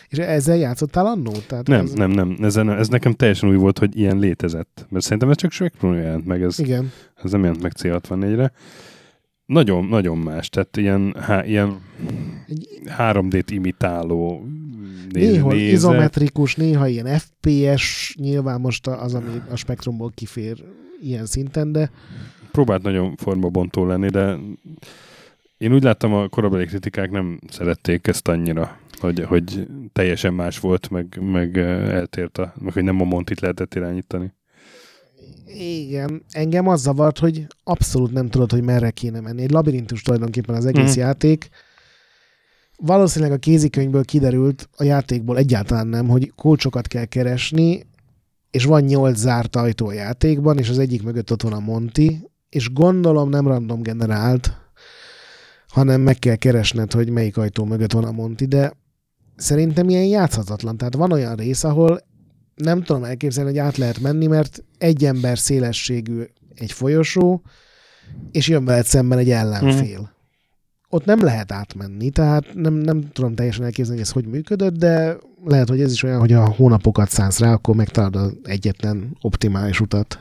És 0.09 0.19
ezzel 0.19 0.57
játszottál 0.57 1.07
annó? 1.07 1.33
Tehát 1.47 1.67
nem, 1.67 1.85
ez, 1.85 1.93
nem, 1.93 2.11
nem. 2.11 2.37
Ez, 2.41 2.57
ez 2.57 2.89
nekem 2.89 3.13
teljesen 3.13 3.49
új 3.49 3.57
volt, 3.57 3.79
hogy 3.79 3.99
ilyen 3.99 4.19
létezett. 4.19 4.87
Mert 4.89 5.05
szerintem 5.05 5.31
ez 5.31 5.37
csak 5.37 5.53
Spectrum 5.53 5.95
jelent 5.95 6.27
meg. 6.27 6.43
Ez, 6.43 6.59
Igen. 6.59 6.93
ez 7.25 7.31
nem 7.31 7.43
jelent 7.43 7.63
meg 7.63 7.73
C64-re. 7.83 8.53
Nagyon, 9.47 9.85
nagyon 9.85 10.19
más. 10.19 10.49
Tehát 10.49 10.77
ilyen, 10.77 11.15
há, 11.21 11.45
ilyen 11.45 11.81
Egy 12.49 12.69
3D-t 12.99 13.47
imitáló 13.51 14.47
néz, 15.11 15.43
nézet. 15.43 15.73
izometrikus, 15.73 16.57
néha 16.57 16.87
ilyen 16.89 17.19
FPS, 17.19 18.17
nyilván 18.21 18.61
most 18.61 18.87
az, 18.87 19.15
ami 19.15 19.43
a 19.51 19.57
spektrumból 19.57 20.13
kifér 20.15 20.65
ilyen 21.03 21.27
szinten, 21.27 21.73
de 21.73 21.91
próbált 22.53 22.83
nagyon 22.83 23.17
formabontó 23.17 23.87
lenni, 23.87 24.09
de 24.09 24.37
én 25.59 25.73
úgy 25.75 25.83
láttam, 25.83 26.13
a 26.15 26.29
korabeli 26.29 26.67
kritikák 26.67 27.11
nem 27.11 27.39
szerették 27.49 28.07
ezt 28.07 28.29
annyira, 28.29 28.79
hogy, 28.99 29.25
hogy 29.25 29.67
teljesen 29.93 30.35
más 30.35 30.59
volt, 30.59 30.91
meg, 30.91 31.19
meg 31.21 31.59
eltért, 31.59 32.39
a, 32.39 32.55
meg 32.61 32.73
hogy 32.73 32.83
nem 32.85 33.01
a 33.01 33.05
Montit 33.05 33.41
lehetett 33.41 33.75
irányítani. 33.75 34.33
igen, 35.59 36.25
engem 36.31 36.69
az 36.69 36.81
zavart, 36.81 37.19
hogy 37.19 37.47
abszolút 37.65 38.13
nem 38.13 38.29
tudod, 38.29 38.51
hogy 38.51 38.63
merre 38.63 38.91
kéne 38.91 39.21
menni. 39.21 39.43
Egy 39.43 39.51
labirintus 39.51 40.03
tulajdonképpen 40.03 40.55
az 40.55 40.67
egész 40.67 40.91
Mhm. 40.91 40.99
játék. 40.99 41.49
Valószínűleg 42.77 43.33
a 43.35 43.39
kézikönyvből 43.39 44.05
kiderült, 44.05 44.69
a 44.77 44.83
játékból 44.85 45.37
egyáltalán 45.39 45.87
nem, 45.87 46.09
hogy 46.09 46.33
kulcsokat 46.37 46.87
kell 46.87 47.05
keresni, 47.05 47.87
és 48.51 48.65
van 48.65 48.83
nyolc 48.83 49.17
zárt 49.19 49.57
ajtó 49.57 49.87
a 49.87 49.93
játékban, 49.93 50.59
és 50.59 50.69
az 50.69 50.79
egyik 50.79 51.03
mögött 51.03 51.33
ott 51.33 51.43
van 51.43 51.53
a 51.53 51.61
Monty, 51.61 52.11
és 52.49 52.73
gondolom 52.73 53.29
nem 53.29 53.47
random 53.47 53.83
generált, 53.83 54.64
hanem 55.75 56.01
meg 56.01 56.19
kell 56.19 56.37
keresned, 56.37 56.93
hogy 56.93 57.11
melyik 57.11 57.37
ajtó 57.37 57.65
mögött 57.65 57.93
van 57.93 58.05
a 58.05 58.13
Monty, 58.13 58.45
de 58.45 58.73
szerintem 59.37 59.89
ilyen 59.89 60.05
játszhatatlan. 60.05 60.77
Tehát 60.77 60.95
van 60.95 61.13
olyan 61.13 61.35
rész, 61.35 61.65
ahol 61.65 62.01
nem 62.55 62.83
tudom 62.83 63.05
elképzelni, 63.05 63.51
hogy 63.51 63.59
át 63.59 63.77
lehet 63.77 64.01
menni, 64.01 64.27
mert 64.27 64.65
egy 64.79 65.05
ember 65.05 65.39
szélességű 65.39 66.23
egy 66.55 66.73
folyosó, 66.73 67.43
és 68.31 68.49
jön 68.49 68.65
veled 68.65 68.85
szemben 68.85 69.19
egy 69.19 69.31
ellenfél. 69.31 69.99
Mhm. 69.99 70.09
Ott 70.89 71.05
nem 71.05 71.25
lehet 71.25 71.53
átmenni, 71.53 72.11
tehát 72.11 72.55
nem, 72.55 72.75
nem 72.75 73.11
tudom 73.13 73.35
teljesen 73.35 73.65
elképzelni, 73.65 74.01
hogy 74.01 74.09
ez 74.09 74.15
hogy 74.15 74.27
működött, 74.27 74.77
de 74.77 75.17
lehet, 75.45 75.69
hogy 75.69 75.81
ez 75.81 75.93
is 75.93 76.03
olyan, 76.03 76.19
hogy 76.19 76.33
a 76.33 76.49
hónapokat 76.49 77.11
szánsz 77.11 77.39
rá, 77.39 77.53
akkor 77.53 77.75
megtalálod 77.75 78.17
az 78.17 78.33
egyetlen 78.43 79.17
optimális 79.21 79.81
utat. 79.81 80.19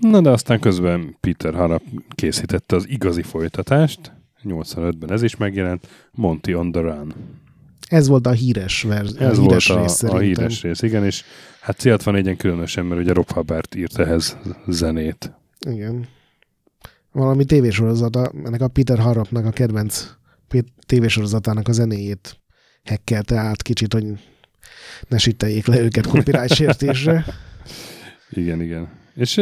Na 0.00 0.20
de 0.20 0.30
aztán 0.30 0.60
közben 0.60 1.16
Peter 1.20 1.54
Harap 1.54 1.82
készítette 2.14 2.76
az 2.76 2.88
igazi 2.88 3.22
folytatást, 3.22 4.21
85-ben 4.48 5.12
ez 5.12 5.22
is 5.22 5.36
megjelent, 5.36 5.88
Monty 6.12 6.54
on 6.54 6.72
the 6.72 6.80
Run. 6.80 7.14
Ez 7.88 8.08
volt 8.08 8.26
a 8.26 8.30
híres, 8.30 8.82
verz, 8.82 9.16
Ez 9.16 9.38
híres 9.38 9.66
volt 9.66 9.80
a, 9.80 9.82
rész 9.82 10.02
a 10.02 10.18
híres 10.18 10.62
rész, 10.62 10.82
igen, 10.82 11.04
és 11.04 11.24
hát 11.60 11.78
célt 11.78 12.02
van 12.02 12.14
egyen 12.14 12.36
különösen, 12.36 12.86
mert 12.86 13.00
ugye 13.00 13.12
Rob 13.12 13.30
Hubbard 13.30 13.74
írt 13.76 13.98
ehhez 13.98 14.36
zenét. 14.66 15.32
Igen. 15.68 16.06
Valami 17.12 17.44
tévésorozata, 17.44 18.32
ennek 18.44 18.60
a 18.60 18.68
Peter 18.68 18.98
Harapnak 18.98 19.44
a 19.44 19.50
kedvenc 19.50 20.10
tévésorozatának 20.86 21.68
a 21.68 21.72
zenéjét 21.72 22.40
hekkelte 22.84 23.36
át 23.36 23.62
kicsit, 23.62 23.92
hogy 23.92 24.04
ne 25.08 25.18
sitteljék 25.18 25.66
le 25.66 25.80
őket 25.80 26.06
copyright 26.06 26.54
sértésre. 26.54 27.24
Igen, 28.30 28.60
igen. 28.60 28.88
És 29.14 29.40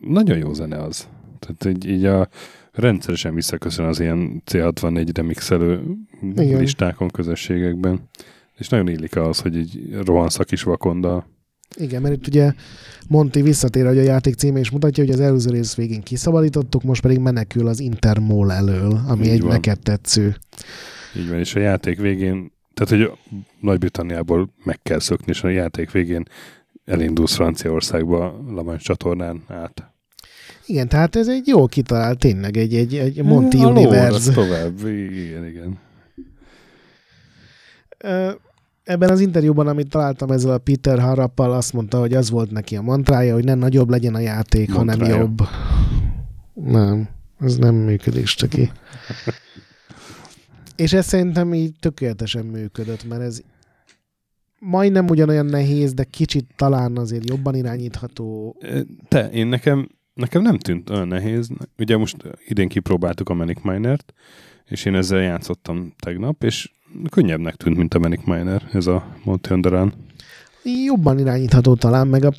nagyon 0.00 0.38
jó 0.38 0.52
zene 0.52 0.82
az. 0.82 1.08
Tehát 1.38 1.76
így, 1.76 1.88
így 1.88 2.04
a 2.04 2.28
rendszeresen 2.74 3.34
visszaköszön 3.34 3.84
az 3.84 4.00
ilyen 4.00 4.42
C64 4.50 5.10
remixelő 5.14 5.82
Igen. 6.36 6.58
listákon, 6.60 7.08
közösségekben. 7.08 8.00
És 8.56 8.68
nagyon 8.68 8.88
illik 8.88 9.16
az, 9.16 9.38
hogy 9.38 9.56
így 9.56 9.96
rohanszak 10.04 10.50
is 10.50 10.62
vakonda 10.62 11.26
Igen, 11.76 12.02
mert 12.02 12.14
itt 12.14 12.26
ugye 12.26 12.52
Monty 13.08 13.42
visszatér, 13.42 13.86
hogy 13.86 13.98
a 13.98 14.02
játék 14.02 14.34
címe 14.34 14.60
is 14.60 14.70
mutatja, 14.70 15.04
hogy 15.04 15.12
az 15.12 15.20
előző 15.20 15.50
rész 15.50 15.74
végén 15.74 16.02
kiszabadítottuk, 16.02 16.82
most 16.82 17.02
pedig 17.02 17.18
menekül 17.18 17.66
az 17.66 17.80
Intermol 17.80 18.52
elől, 18.52 19.00
ami 19.06 19.24
Így 19.24 19.32
egy 19.32 19.40
van. 19.40 19.50
neked 19.50 19.78
tetsző. 19.78 20.36
Így 21.16 21.28
van, 21.28 21.38
és 21.38 21.54
a 21.54 21.58
játék 21.60 22.00
végén, 22.00 22.52
tehát 22.74 23.06
hogy 23.06 23.18
Nagy-Britanniából 23.60 24.50
meg 24.64 24.78
kell 24.82 24.98
szökni, 24.98 25.32
és 25.32 25.42
a 25.42 25.48
játék 25.48 25.90
végén 25.90 26.22
elindulsz 26.84 27.34
Franciaországba 27.34 28.44
Lamans 28.48 28.82
csatornán 28.82 29.42
át. 29.48 29.93
Igen, 30.66 30.88
tehát 30.88 31.16
ez 31.16 31.28
egy 31.28 31.46
jó 31.46 31.66
kitalált, 31.66 32.18
tényleg 32.18 32.56
egy, 32.56 32.74
egy, 32.74 32.94
egy 32.94 33.22
Monty 33.22 33.56
a 33.56 33.66
Universe. 33.66 34.32
tovább, 34.32 34.78
igen, 34.86 35.46
igen. 35.46 35.78
Ebben 38.84 39.10
az 39.10 39.20
interjúban, 39.20 39.66
amit 39.66 39.88
találtam 39.88 40.30
ezzel 40.30 40.50
a 40.50 40.58
Peter 40.58 40.98
Harappal, 40.98 41.52
azt 41.52 41.72
mondta, 41.72 41.98
hogy 41.98 42.14
az 42.14 42.30
volt 42.30 42.50
neki 42.50 42.76
a 42.76 42.82
mantrája, 42.82 43.34
hogy 43.34 43.44
nem 43.44 43.58
nagyobb 43.58 43.90
legyen 43.90 44.14
a 44.14 44.18
játék, 44.18 44.72
hanem 44.72 44.98
Mantrája. 44.98 45.20
jobb. 45.20 45.38
Nem, 46.54 47.08
ez 47.40 47.56
nem 47.56 47.74
működik, 47.74 48.26
Stöki. 48.26 48.70
És 50.76 50.92
ez 50.92 51.06
szerintem 51.06 51.54
így 51.54 51.72
tökéletesen 51.80 52.44
működött, 52.44 53.08
mert 53.08 53.22
ez 53.22 53.40
majdnem 54.58 55.08
ugyanolyan 55.08 55.46
nehéz, 55.46 55.94
de 55.94 56.04
kicsit 56.04 56.46
talán 56.56 56.96
azért 56.96 57.28
jobban 57.28 57.54
irányítható. 57.54 58.56
Te, 59.08 59.30
én 59.30 59.46
nekem, 59.46 59.88
nekem 60.14 60.42
nem 60.42 60.58
tűnt 60.58 60.90
olyan 60.90 61.08
nehéz. 61.08 61.48
Ugye 61.78 61.96
most 61.96 62.16
idén 62.46 62.68
kipróbáltuk 62.68 63.28
a 63.28 63.34
Manic 63.34 63.62
Miner-t, 63.62 64.14
és 64.66 64.84
én 64.84 64.94
ezzel 64.94 65.20
játszottam 65.20 65.92
tegnap, 65.98 66.42
és 66.44 66.70
könnyebbnek 67.10 67.54
tűnt, 67.54 67.76
mint 67.76 67.94
a 67.94 67.98
Manic 67.98 68.24
Miner, 68.24 68.68
ez 68.72 68.86
a 68.86 69.06
Monty 69.24 69.50
Underrun. 69.50 69.92
Jobban 70.84 71.18
irányítható 71.18 71.74
talán, 71.74 72.06
meg 72.08 72.24
a... 72.24 72.30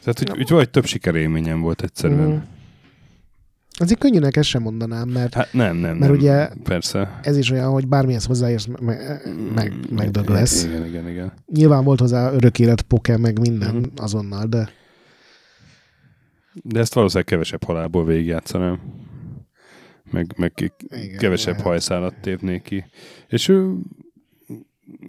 Tehát, 0.00 0.18
hogy, 0.18 0.28
hogy 0.30 0.48
vagy 0.48 0.70
több 0.70 0.84
sikerélményem 0.84 1.60
volt 1.60 1.82
egyszerűen. 1.82 2.28
Mm. 2.28 2.36
Azért 3.78 4.00
könnyűnek 4.00 4.36
ezt 4.36 4.48
sem 4.48 4.62
mondanám, 4.62 5.08
mert 5.08 5.34
Hát 5.34 5.52
nem, 5.52 5.76
nem, 5.76 5.96
Mert 5.96 6.10
nem. 6.12 6.20
ugye- 6.20 6.48
Persze. 6.62 7.20
ez 7.22 7.36
is 7.36 7.50
olyan, 7.50 7.70
hogy 7.70 7.86
bármihez 7.88 8.24
hozzáérsz, 8.24 8.66
meg, 8.80 8.98
meg, 9.54 9.72
megdög 9.90 10.28
lesz. 10.28 10.64
Igen, 10.64 10.86
igen, 10.86 11.08
igen. 11.08 11.32
Nyilván 11.46 11.84
volt 11.84 12.00
hozzá 12.00 12.32
örök 12.32 12.58
élet 12.58 12.82
poke, 12.82 13.16
meg 13.18 13.38
minden 13.38 13.74
Mhm. 13.74 13.84
azonnal, 13.96 14.46
de 14.46 14.70
De 16.62 16.80
ezt 16.80 16.94
valószínűleg 16.94 17.28
kevesebb 17.28 17.64
halálból 17.64 18.04
végigjátszanám. 18.04 18.80
Meg, 20.10 20.34
meg 20.36 20.52
Igen, 20.88 21.18
kevesebb 21.18 21.50
lehet. 21.54 21.66
hajszálat 21.66 22.14
tépnék 22.20 22.62
ki. 22.62 22.84
És 23.28 23.48
ő, 23.48 23.74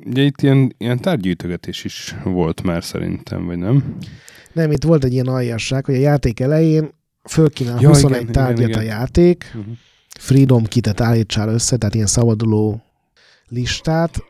ugye 0.06 0.22
itt 0.22 0.42
ilyen, 0.42 0.74
ilyen 0.78 1.00
tárgygyűjtögetés 1.00 1.84
is 1.84 2.16
volt 2.24 2.62
már 2.64 2.84
szerintem, 2.84 3.46
vagy 3.46 3.58
nem? 3.58 3.98
nem, 4.54 4.72
itt 4.72 4.84
volt 4.84 5.04
egy 5.04 5.14
ilyen 5.14 5.28
aljasság, 5.28 5.86
hogy 5.86 5.96
a 5.96 6.00
játék 6.00 6.40
elején 6.40 6.90
fölkínál 7.30 7.82
Ja, 7.82 7.88
21 7.88 8.22
igen, 8.22 8.34
tárgyat 8.34 8.68
igen, 8.68 8.80
a 8.80 8.84
igen. 8.84 8.98
játék, 8.98 9.52
Uh-huh. 9.56 9.74
Freedom 10.20 10.64
kitet 10.64 11.02
állítsál 11.02 11.50
össze, 11.50 11.78
tehát 11.78 11.96
ilyen 11.96 12.08
szabaduló 12.08 12.82
listát, 13.48 14.24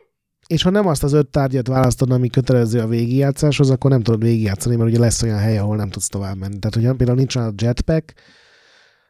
és 0.46 0.62
ha 0.62 0.70
nem 0.70 0.86
azt 0.86 1.02
az 1.02 1.12
öt 1.12 1.26
tárgyat 1.26 1.66
választod, 1.68 2.10
ami 2.10 2.28
kötelező 2.28 2.80
a 2.80 2.86
végigjátszáshoz, 2.86 3.70
akkor 3.70 3.90
nem 3.90 4.02
tudod 4.02 4.22
végigjátszani, 4.22 4.76
mert 4.76 4.88
ugye 4.88 4.98
lesz 4.98 5.22
olyan 5.22 5.38
hely, 5.38 5.58
ahol 5.58 5.76
nem 5.76 5.90
tudsz 5.90 6.08
tovább 6.08 6.36
menni. 6.36 6.58
Tehát, 6.58 6.74
hogyha 6.74 6.94
például 6.94 7.18
nincs 7.18 7.36
a 7.36 7.52
jetpack, 7.56 8.14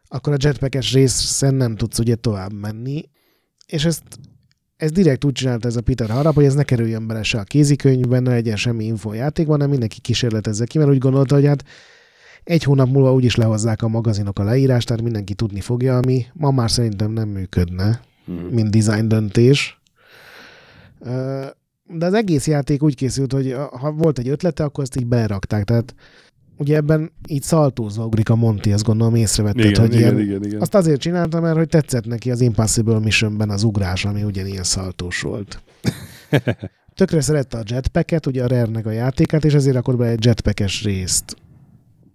akkor 0.09 0.33
a 0.33 0.37
jetpackes 0.41 0.93
részen 0.93 1.55
nem 1.55 1.77
tudsz 1.77 1.99
ugye 1.99 2.15
tovább 2.15 2.53
menni, 2.53 3.09
és 3.67 3.85
ezt 3.85 4.03
ez 4.77 4.91
direkt 4.91 5.25
úgy 5.25 5.33
csinálta 5.33 5.69
ez 5.69 5.77
a 5.77 5.81
Peter 5.81 6.11
Harap, 6.11 6.35
hogy 6.35 6.45
ez 6.45 6.55
ne 6.55 6.63
kerüljön 6.63 7.07
bele 7.07 7.23
se 7.23 7.39
a 7.39 7.43
kézikönyvben, 7.43 8.23
ne 8.23 8.31
legyen 8.31 8.57
semmi 8.57 8.85
info 8.85 9.11
a 9.11 9.15
játékban, 9.15 9.55
hanem 9.55 9.71
mindenki 9.71 10.01
kísérletezze 10.01 10.65
ki, 10.65 10.79
mert 10.79 10.91
úgy 10.91 10.99
gondolta, 10.99 11.35
hogy 11.35 11.47
hát 11.47 11.65
egy 12.45 12.63
hónap 12.63 12.89
múlva 12.89 13.13
úgyis 13.13 13.35
lehozzák 13.35 13.83
a 13.83 13.89
magazinok 13.89 14.39
a 14.39 14.43
leírást, 14.43 14.87
tehát 14.87 15.03
mindenki 15.03 15.35
tudni 15.35 15.61
fogja, 15.61 15.97
ami 15.97 16.27
ma 16.33 16.51
már 16.51 16.71
szerintem 16.71 17.11
nem 17.11 17.29
működne, 17.29 18.01
Uh-huh. 18.27 18.51
mint 18.51 18.71
design 18.71 19.09
döntés. 19.09 19.82
De 21.85 22.07
az 22.07 22.15
egész 22.15 22.47
játék 22.47 22.83
úgy 22.83 22.95
készült, 22.95 23.33
hogy 23.33 23.57
ha 23.81 23.93
volt 23.93 24.19
egy 24.19 24.29
ötlete, 24.29 24.65
akkor 24.65 24.85
azt 24.85 24.97
így 24.97 25.07
berakták. 25.07 25.65
Tehát 25.65 25.95
ugye 26.57 26.77
ebben 26.77 27.13
így 27.29 27.43
szaltózva 27.43 28.05
ugrik 28.05 28.29
a 28.29 28.35
Monty, 28.35 28.73
azt 28.73 28.85
gondolom 28.85 29.15
észrevetted, 29.15 29.65
Igen, 29.65 29.81
hogy 29.81 29.95
igen, 29.95 30.17
ilyen, 30.17 30.21
igen, 30.21 30.45
igen. 30.45 30.61
azt 30.61 30.75
azért 30.75 31.01
csinálta, 31.01 31.41
mert 31.41 31.57
hogy 31.57 31.69
tetszett 31.69 32.07
neki 32.07 32.31
az 32.31 32.41
Impossible 32.41 32.99
Missionben 32.99 33.51
az 33.51 33.63
ugrás, 33.63 34.05
ami 34.05 34.23
ugyanilyen 34.23 34.63
szaltós 34.63 35.21
volt. 35.21 35.63
Tökre 36.95 37.21
szerette 37.21 37.59
a 37.59 37.63
jetpacket, 37.67 38.27
ugye 38.27 38.45
a 38.45 38.47
Rare-nek 38.47 38.87
a 38.87 38.91
játékát, 38.91 39.45
és 39.45 39.55
ezért 39.55 39.77
akkor 39.77 39.97
be 39.97 40.07
egy 40.07 40.25
jetpackes 40.25 40.83
részt. 40.83 41.37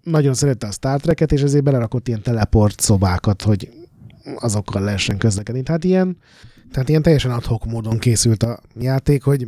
Nagyon 0.02 0.34
szerette 0.34 0.66
a 0.66 0.70
Star 0.70 1.00
Trek-et, 1.00 1.32
és 1.32 1.42
ezért 1.42 1.64
belerakott 1.64 2.08
ilyen 2.08 2.22
teleport 2.22 2.80
szobákat, 2.80 3.42
hogy 3.42 3.68
azokkal 4.36 4.82
lehessen 4.82 5.18
közlekedni. 5.18 5.62
Tehát 5.62 5.84
ilyen, 5.84 6.16
tehát 6.72 6.88
ilyen 6.88 7.02
teljesen 7.02 7.30
adhok 7.30 7.64
módon 7.64 7.98
készült 7.98 8.42
a 8.42 8.60
játék, 8.78 9.22
hogy 9.22 9.46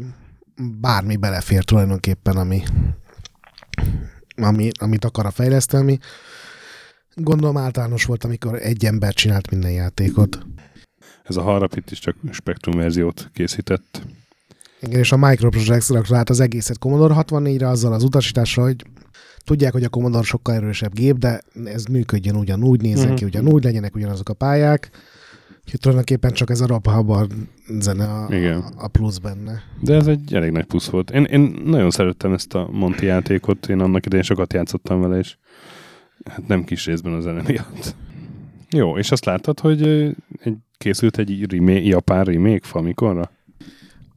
bármi 0.80 1.16
belefér 1.16 1.64
tulajdonképpen, 1.64 2.36
ami, 2.36 2.62
ami, 4.36 4.70
amit 4.78 5.04
akar 5.04 5.26
a 5.26 5.30
fejlesztő, 5.30 5.78
ami 5.78 5.98
gondolom 7.14 7.56
általános 7.56 8.04
volt, 8.04 8.24
amikor 8.24 8.54
egy 8.62 8.84
ember 8.84 9.14
csinált 9.14 9.50
minden 9.50 9.70
játékot. 9.70 10.38
Ez 11.22 11.36
a 11.36 11.42
Harap 11.42 11.74
itt 11.76 11.90
is 11.90 11.98
csak 11.98 12.16
Spectrum 12.30 12.76
verziót 12.76 13.30
készített. 13.34 14.02
Igen, 14.80 14.98
és 14.98 15.12
a 15.12 15.16
Microprojects 15.16 15.88
rakta 15.88 16.16
át 16.16 16.30
az 16.30 16.40
egészet 16.40 16.78
Commodore 16.78 17.14
64-re 17.16 17.68
azzal 17.68 17.92
az 17.92 18.02
utasítással, 18.02 18.64
hogy 18.64 18.84
tudják, 19.44 19.72
hogy 19.72 19.84
a 19.84 19.88
Commodore 19.88 20.24
sokkal 20.24 20.54
erősebb 20.54 20.94
gép, 20.94 21.16
de 21.16 21.40
ez 21.64 21.84
működjön 21.84 22.36
ugyanúgy, 22.36 22.80
nézzen 22.80 23.06
Mhm. 23.06 23.14
ki 23.14 23.24
ugyanúgy, 23.24 23.64
legyenek 23.64 23.94
ugyanazok 23.94 24.28
a 24.28 24.34
pályák. 24.34 24.90
Úgyhogy 25.70 25.90
tulajdonképpen 25.90 26.32
csak 26.32 26.50
ez 26.50 26.60
a 26.60 26.66
Rob 26.66 26.88
Hubbard 26.88 27.32
zene 27.78 28.04
a, 28.04 28.34
Igen. 28.34 28.64
a 28.76 28.88
plusz 28.88 29.18
benne. 29.18 29.62
De 29.80 29.94
ez 29.94 30.06
egy 30.06 30.34
elég 30.34 30.50
nagy 30.50 30.64
plusz 30.64 30.88
volt. 30.88 31.10
Én, 31.10 31.24
én 31.24 31.60
nagyon 31.64 31.90
szerettem 31.90 32.32
ezt 32.32 32.54
a 32.54 32.68
Monty 32.72 33.02
játékot, 33.02 33.68
én 33.68 33.80
annak 33.80 34.06
idején 34.06 34.24
sokat 34.24 34.52
játszottam 34.52 35.00
vele, 35.00 35.18
és 35.18 35.36
hát 36.30 36.46
nem 36.46 36.64
kis 36.64 36.86
részben 36.86 37.12
a 37.12 37.20
zene 37.20 37.42
miatt. 37.46 37.94
Jó, 38.70 38.98
és 38.98 39.10
azt 39.10 39.24
láttad, 39.24 39.60
hogy 39.60 39.82
egy, 40.42 40.56
készült 40.78 41.18
egy 41.18 41.52
remake, 41.52 41.80
japán 41.80 42.24
remake 42.24 42.66
Famiconra? 42.66 43.30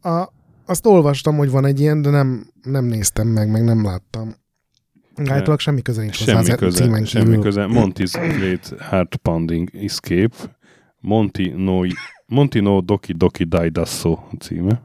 A, 0.02 0.30
azt 0.66 0.86
olvastam, 0.86 1.38
hogy 1.38 1.50
van 1.50 1.66
egy 1.66 1.80
ilyen, 1.80 2.02
de 2.02 2.10
nem, 2.10 2.48
nem 2.64 2.86
néztem 2.86 3.28
meg, 3.28 3.50
meg 3.50 3.64
nem 3.64 3.84
láttam. 3.84 4.36
Állítólag 5.26 5.60
semmi 5.60 5.82
köze 5.82 6.02
nincs 6.02 6.18
hozzá 6.18 6.32
Semmi 6.34 6.52
az 6.52 6.56
köze, 6.56 6.84
címen 6.84 7.06
semmi 7.06 7.40
köze. 7.40 7.68
Monty's 7.70 8.36
Great 8.38 8.74
Heart 8.80 9.16
Pounding 9.16 9.70
Escape. 9.76 10.62
Monty 11.04 11.50
no, 11.56 11.82
Monty 12.26 12.60
no 12.60 12.82
Doki 12.82 13.14
Doki 13.14 13.44
Daidasso 13.44 14.20
címe. 14.40 14.82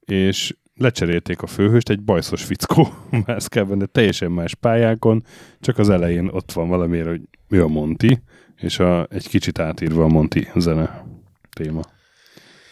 És 0.00 0.56
lecserélték 0.74 1.42
a 1.42 1.46
főhőst, 1.46 1.88
egy 1.88 2.02
bajszos 2.02 2.44
fickó 2.44 2.88
mászkál 3.26 3.64
benne, 3.64 3.86
teljesen 3.86 4.30
más 4.30 4.54
pályákon, 4.54 5.24
csak 5.60 5.78
az 5.78 5.88
elején 5.88 6.28
ott 6.28 6.52
van 6.52 6.68
valamiért, 6.68 7.06
hogy 7.08 7.20
ő 7.48 7.62
a 7.62 7.68
Monty, 7.68 8.18
és 8.56 8.78
a, 8.78 9.06
egy 9.10 9.28
kicsit 9.28 9.58
átírva 9.58 10.04
a 10.04 10.08
Monty 10.08 10.38
zene 10.56 11.04
téma. 11.50 11.80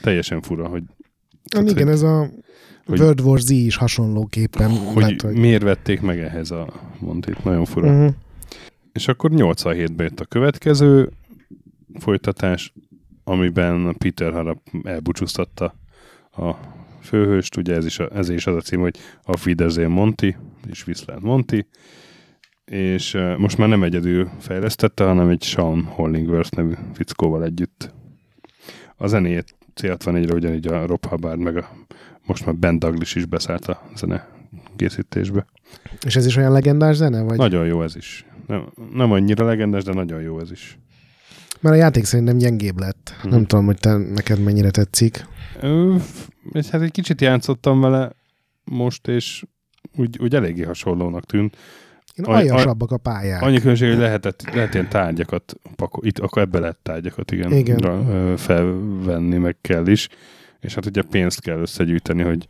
Teljesen 0.00 0.40
fura, 0.42 0.68
hogy, 0.68 0.82
Hát 1.54 1.70
igen, 1.70 1.88
ez 1.88 2.02
a 2.02 2.30
hogy- 2.84 3.00
World 3.00 3.20
War 3.20 3.38
Z 3.40 3.50
is 3.50 3.76
hasonlóképpen. 3.76 4.70
hogy, 4.70 5.02
lett, 5.02 5.20
hogy... 5.20 5.36
miért 5.36 5.62
vették 5.62 6.00
meg 6.00 6.20
ehhez 6.20 6.50
a 6.50 6.72
Montit. 7.00 7.44
Nagyon 7.44 7.64
fura. 7.64 7.90
Uh-huh. 7.90 8.14
És 8.92 9.08
akkor 9.08 9.30
87-ben 9.34 10.06
jött 10.06 10.20
a 10.20 10.24
következő 10.24 11.10
folytatás, 11.98 12.72
amiben 13.24 13.94
Peter 13.98 14.32
Harap 14.32 14.58
elbúcsúztatta 14.82 15.74
a 16.30 16.54
főhőst, 17.02 17.56
ugye 17.56 17.74
ez 17.74 17.84
is, 17.84 17.98
a, 17.98 18.08
ez 18.14 18.28
is 18.28 18.46
az 18.46 18.54
a 18.54 18.60
cím, 18.60 18.80
hogy 18.80 18.98
a 19.22 19.38
Wiedersehen 19.46 19.90
Monty, 19.90 20.36
és 20.68 20.84
viszlát 20.84 21.20
Monty, 21.20 21.66
és 22.64 23.18
most 23.36 23.58
már 23.58 23.68
nem 23.68 23.82
egyedül 23.82 24.30
fejlesztette, 24.38 25.04
hanem 25.04 25.28
egy 25.28 25.42
Sean 25.42 25.84
Hollingworth 25.84 26.56
nevű 26.56 26.74
fickóval 26.92 27.44
együtt. 27.44 27.94
A 28.96 29.06
zenét 29.06 29.54
célt 29.74 30.02
van 30.02 30.16
egyre 30.16 30.34
ugyanígy 30.34 30.66
a 30.66 30.86
Rob 30.86 31.06
Hubbard, 31.06 31.38
meg 31.38 31.56
a, 31.56 31.70
most 32.26 32.46
már 32.46 32.54
Ben 32.54 32.78
Douglas 32.78 33.14
is 33.14 33.24
beszállt 33.24 33.66
a 33.66 33.82
zene 33.94 34.28
készítésbe. 34.76 35.46
És 36.06 36.16
ez 36.16 36.26
is 36.26 36.36
olyan 36.36 36.52
legendás 36.52 36.96
zene? 36.96 37.22
Vagy? 37.22 37.36
Nagyon 37.36 37.66
jó 37.66 37.82
ez 37.82 37.96
is. 37.96 38.26
Nem, 38.46 38.72
nem 38.92 39.12
annyira 39.12 39.44
legendás, 39.44 39.84
de 39.84 39.92
nagyon 39.92 40.20
jó 40.20 40.40
ez 40.40 40.50
is. 40.50 40.78
Mert 41.60 41.74
a 41.74 41.78
játék 41.78 42.04
szerintem 42.04 42.36
gyengébb 42.36 42.78
lett. 42.78 43.14
Mhm. 43.22 43.28
Nem 43.28 43.46
tudom, 43.46 43.64
hogy 43.64 43.78
te, 43.78 43.96
neked 43.96 44.42
mennyire 44.42 44.70
tetszik. 44.70 45.26
Ö, 45.60 45.96
és 46.52 46.68
hát 46.68 46.82
egy 46.82 46.90
kicsit 46.90 47.20
játszottam 47.20 47.80
vele 47.80 48.12
most, 48.64 49.08
és 49.08 49.44
úgy, 49.96 50.18
úgy 50.20 50.34
eléggé 50.34 50.62
hasonlónak 50.62 51.24
tűnt. 51.24 51.56
Én 52.14 52.24
aljasabbak 52.24 52.90
a 52.90 52.96
pályák. 52.96 53.42
Annyi 53.42 53.58
különbség, 53.58 53.88
hogy 53.88 53.98
lehetett, 53.98 54.54
lehet 54.54 54.74
ilyen 54.74 54.88
tárgyakat, 54.88 55.54
pakol, 55.76 56.04
itt 56.06 56.18
akkor 56.18 56.42
ebbe 56.42 56.58
lehet 56.58 56.78
tárgyakat 56.82 57.30
igen, 57.30 57.52
Igen. 57.52 57.76
Ra, 57.76 58.36
felvenni, 58.36 59.36
meg 59.36 59.56
kell 59.60 59.86
is. 59.86 60.08
És 60.60 60.74
hát 60.74 60.86
ugye 60.86 61.02
pénzt 61.02 61.40
kell 61.40 61.58
összegyűjteni, 61.58 62.22
hogy, 62.22 62.46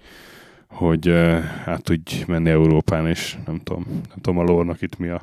hogy 0.71 1.09
át 1.65 1.83
tudj 1.83 2.25
menni 2.27 2.51
Európán, 2.51 3.07
és 3.07 3.39
nem 3.47 3.61
tudom, 3.65 3.85
nem 3.87 4.19
tudom 4.21 4.39
a 4.39 4.43
lórnak 4.43 4.83
itt 4.83 4.99
mi 4.99 5.09
a... 5.09 5.23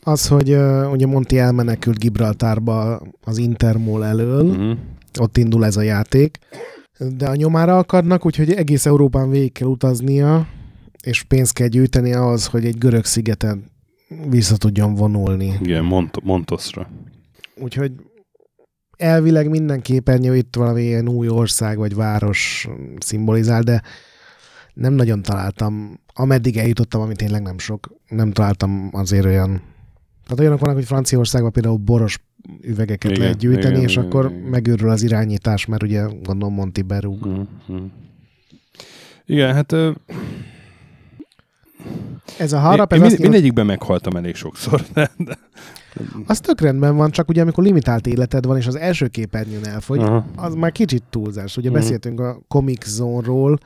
Az, 0.00 0.28
hogy 0.28 0.50
uh, 0.50 0.92
ugye 0.92 1.06
Monti 1.06 1.38
elmenekült 1.38 1.98
Gibraltárba 1.98 3.02
az 3.20 3.38
Intermol 3.38 4.04
elől, 4.04 4.44
uh-huh. 4.44 4.78
ott 5.20 5.36
indul 5.36 5.64
ez 5.64 5.76
a 5.76 5.82
játék, 5.82 6.38
de 7.16 7.28
a 7.28 7.34
nyomára 7.34 7.78
akadnak, 7.78 8.26
úgyhogy 8.26 8.52
egész 8.52 8.86
Európán 8.86 9.30
végig 9.30 9.52
kell 9.52 9.68
utaznia, 9.68 10.46
és 11.02 11.22
pénzt 11.22 11.52
kell 11.52 11.66
gyűjteni 11.66 12.12
ahhoz, 12.12 12.46
hogy 12.46 12.64
egy 12.64 12.78
görög 12.78 13.04
szigeten 13.04 13.64
vissza 14.28 14.56
tudjon 14.56 14.94
vonulni. 14.94 15.54
Igen, 15.60 15.84
Mont- 15.84 16.22
Montosra. 16.22 16.88
Úgyhogy 17.60 17.92
elvileg 18.96 19.48
minden 19.48 19.80
képernyő 19.80 20.36
itt 20.36 20.56
valami 20.56 20.82
ilyen 20.82 21.08
új 21.08 21.28
ország 21.28 21.78
vagy 21.78 21.94
város 21.94 22.68
szimbolizál, 22.98 23.62
de 23.62 23.82
nem 24.78 24.92
nagyon 24.92 25.22
találtam, 25.22 26.00
ameddig 26.14 26.56
eljutottam, 26.56 27.00
amit 27.00 27.16
tényleg 27.16 27.42
nem 27.42 27.58
sok, 27.58 27.88
nem 28.08 28.32
találtam 28.32 28.88
azért 28.92 29.24
olyan 29.24 29.62
tehát 30.24 30.42
olyanok 30.42 30.60
vannak, 30.60 30.76
hogy 30.76 30.84
Franciaországban 30.84 31.52
például 31.52 31.76
boros 31.76 32.18
üvegeket 32.60 33.10
igen, 33.10 33.22
lehet 33.22 33.38
gyűjteni, 33.38 33.74
igen, 33.74 33.88
és 33.88 33.92
igen, 33.92 34.04
akkor 34.04 34.30
igen. 34.30 34.38
megőrül 34.38 34.90
az 34.90 35.02
irányítás, 35.02 35.66
mert 35.66 35.82
ugye 35.82 36.06
gondolom 36.22 36.54
Monti 36.54 36.82
berúg. 36.82 37.26
Mm-hmm. 37.26 37.84
Igen, 39.26 39.54
hát 39.54 39.74
ez 42.38 42.52
a 42.52 42.58
harap... 42.58 42.92
Ez 42.92 43.00
mind, 43.00 43.20
mindegyikben 43.20 43.66
meghaltam 43.66 44.16
elég 44.16 44.34
sokszor. 44.34 44.84
De, 44.92 45.10
de... 45.16 45.38
Az 46.26 46.40
tök 46.40 46.60
rendben 46.60 46.96
van, 46.96 47.10
csak 47.10 47.28
ugye 47.28 47.42
amikor 47.42 47.64
limitált 47.64 48.06
életed 48.06 48.46
van, 48.46 48.56
és 48.56 48.66
az 48.66 48.76
első 48.76 49.06
képernyőn 49.06 49.66
elfogy, 49.66 49.98
Aha. 49.98 50.26
az 50.36 50.54
már 50.54 50.72
kicsit 50.72 51.02
túlzás. 51.10 51.56
Ugye 51.56 51.68
uh-huh. 51.68 51.82
beszéltünk 51.82 52.20
a 52.20 52.40
Comic 52.48 52.86
Zone-ról, 52.86 53.58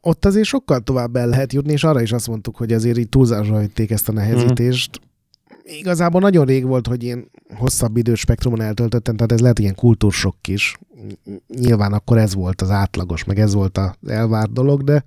ott 0.00 0.24
azért 0.24 0.46
sokkal 0.46 0.80
tovább 0.80 1.16
el 1.16 1.26
lehet 1.28 1.52
jutni, 1.52 1.72
és 1.72 1.84
arra 1.84 2.00
is 2.00 2.12
azt 2.12 2.28
mondtuk, 2.28 2.56
hogy 2.56 2.72
azért 2.72 2.98
így 2.98 3.08
túlzásra 3.08 3.54
hagyték 3.54 3.90
ezt 3.90 4.08
a 4.08 4.12
nehezítést. 4.12 4.96
Uh-huh. 4.96 5.78
Igazából 5.78 6.20
nagyon 6.20 6.46
rég 6.46 6.66
volt, 6.66 6.86
hogy 6.86 7.04
én 7.04 7.30
hosszabb 7.54 7.96
időspektrumon 7.96 8.60
eltöltöttem, 8.60 9.16
tehát 9.16 9.32
ez 9.32 9.40
lehet 9.40 9.58
ilyen 9.58 9.74
kultúrsok 9.74 10.36
is. 10.48 10.78
Nyilván 11.46 11.92
akkor 11.92 12.18
ez 12.18 12.34
volt 12.34 12.62
az 12.62 12.70
átlagos, 12.70 13.24
meg 13.24 13.38
ez 13.38 13.54
volt 13.54 13.78
az 13.78 13.90
elvárt 14.06 14.52
dolog, 14.52 14.82
de 14.82 15.04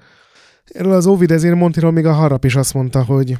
Erről 0.65 0.93
az 0.93 1.07
Ovid 1.07 1.31
ezért 1.31 1.55
Montiról 1.55 1.91
még 1.91 2.05
a 2.05 2.13
harap 2.13 2.45
is 2.45 2.55
azt 2.55 2.73
mondta, 2.73 3.03
hogy, 3.03 3.37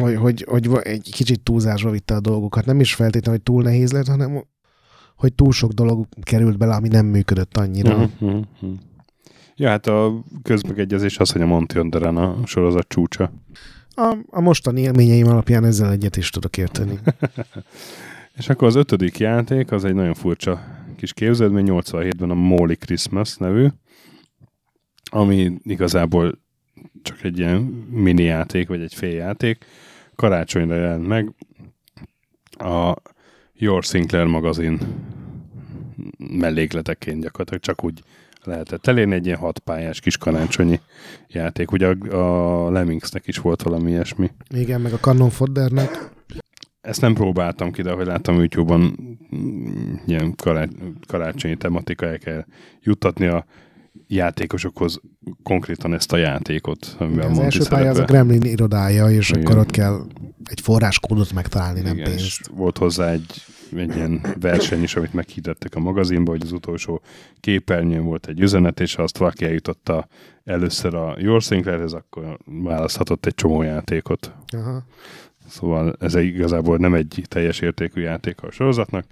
hogy, 0.00 0.14
hogy, 0.16 0.42
hogy 0.44 0.68
egy 0.82 1.10
kicsit 1.12 1.42
túlzásra 1.42 1.90
vitte 1.90 2.14
a 2.14 2.20
dolgokat. 2.20 2.64
Nem 2.64 2.80
is 2.80 2.94
feltétlenül, 2.94 3.40
hogy 3.40 3.52
túl 3.54 3.62
nehéz 3.62 3.92
lett, 3.92 4.06
hanem 4.06 4.44
hogy 5.16 5.34
túl 5.34 5.52
sok 5.52 5.72
dolog 5.72 6.06
került 6.22 6.58
bele, 6.58 6.74
ami 6.74 6.88
nem 6.88 7.06
működött 7.06 7.56
annyira. 7.56 8.10
Mm-hmm. 8.24 8.40
Ja, 9.58 9.68
hát 9.68 9.86
a 9.86 10.22
közmegegyezés 10.42 11.18
az, 11.18 11.30
hogy 11.30 11.40
a 11.40 11.46
Monty 11.46 11.78
Underen 11.78 12.16
a 12.16 12.46
sorozat 12.46 12.88
csúcsa. 12.88 13.32
A, 13.94 14.16
a 14.30 14.40
mostani 14.40 14.80
élményeim 14.80 15.26
alapján 15.26 15.64
ezzel 15.64 15.90
egyet 15.90 16.16
is 16.16 16.30
tudok 16.30 16.56
érteni. 16.56 16.98
És 18.38 18.48
akkor 18.48 18.68
az 18.68 18.74
ötödik 18.74 19.18
játék, 19.18 19.72
az 19.72 19.84
egy 19.84 19.94
nagyon 19.94 20.14
furcsa 20.14 20.64
kis 20.96 21.12
képződmény, 21.12 21.66
87-ben 21.68 22.30
a 22.30 22.34
Molly 22.34 22.76
Christmas 22.76 23.36
nevű, 23.36 23.66
ami 25.10 25.52
igazából 25.62 26.38
csak 27.02 27.22
egy 27.22 27.38
ilyen 27.38 27.60
mini 27.90 28.22
játék, 28.22 28.68
vagy 28.68 28.80
egy 28.80 28.94
féljáték. 28.94 29.64
Karácsonyra 30.14 30.74
jelent 30.74 31.06
meg 31.06 31.32
a 32.50 32.96
Your 33.54 33.84
Sinclair 33.84 34.26
magazin 34.26 34.80
mellékleteként 36.18 37.22
gyakorlatilag 37.22 37.62
csak 37.62 37.84
úgy 37.84 38.02
lehetett 38.46 38.86
elérni 38.86 39.14
egy 39.14 39.26
ilyen 39.26 39.38
hatpályás 39.38 40.00
kis 40.00 40.16
karácsonyi 40.16 40.80
játék. 41.28 41.72
Ugye 41.72 41.86
a, 41.86 42.66
a 42.66 42.70
Lemmingsnek 42.70 43.26
is 43.26 43.38
volt 43.38 43.62
valami 43.62 43.90
ilyesmi. 43.90 44.30
Igen, 44.54 44.80
meg 44.80 44.92
a 44.92 44.98
Cannon 44.98 45.30
Foddernek. 45.30 46.10
Ezt 46.80 47.00
nem 47.00 47.14
próbáltam 47.14 47.72
ki, 47.72 47.82
de 47.82 47.90
ahogy 47.90 48.06
láttam 48.06 48.36
YouTube-on 48.36 48.94
ilyen 50.06 50.34
kará- 50.34 50.70
karácsonyi 51.06 51.56
tematika 51.56 52.06
el 52.06 52.18
kell 52.18 52.44
juttatni 52.82 53.26
a 53.26 53.44
játékosokhoz 54.06 55.00
konkrétan 55.42 55.94
ezt 55.94 56.12
a 56.12 56.16
játékot. 56.16 56.96
Amivel 56.98 57.30
az 57.30 57.38
első 57.38 57.64
pálya 57.68 57.90
az 57.90 57.98
a 57.98 58.04
Gremlin 58.04 58.42
irodája, 58.42 59.10
és 59.10 59.30
Igen. 59.30 59.42
akkor 59.42 59.58
ott 59.58 59.70
kell 59.70 60.06
egy 60.44 60.60
forráskódot 60.60 61.32
megtalálni, 61.32 61.80
nem 61.80 61.94
Igen, 61.94 62.10
pénzt. 62.10 62.46
Volt 62.54 62.78
hozzá 62.78 63.10
egy, 63.10 63.44
egy 63.74 63.96
ilyen 63.96 64.20
verseny 64.40 64.82
is, 64.82 64.96
amit 64.96 65.12
meghirdettek 65.12 65.74
a 65.74 65.80
magazinba, 65.80 66.30
hogy 66.30 66.42
az 66.42 66.52
utolsó 66.52 67.00
képernyőn 67.40 68.04
volt 68.04 68.26
egy 68.26 68.40
üzenet, 68.40 68.80
és 68.80 68.94
ha 68.94 69.02
azt 69.02 69.18
valaki 69.18 69.44
eljutotta 69.44 70.06
először 70.44 70.94
a 70.94 71.16
Your 71.18 71.42
Sinclairhez, 71.42 71.92
akkor 71.92 72.38
választhatott 72.44 73.26
egy 73.26 73.34
csomó 73.34 73.62
játékot. 73.62 74.32
Aha. 74.46 74.82
Szóval 75.48 75.96
ez 76.00 76.14
igazából 76.14 76.76
nem 76.76 76.94
egy 76.94 77.22
teljes 77.28 77.60
értékű 77.60 78.00
játék 78.00 78.42
a 78.42 78.50
sorozatnak, 78.50 79.04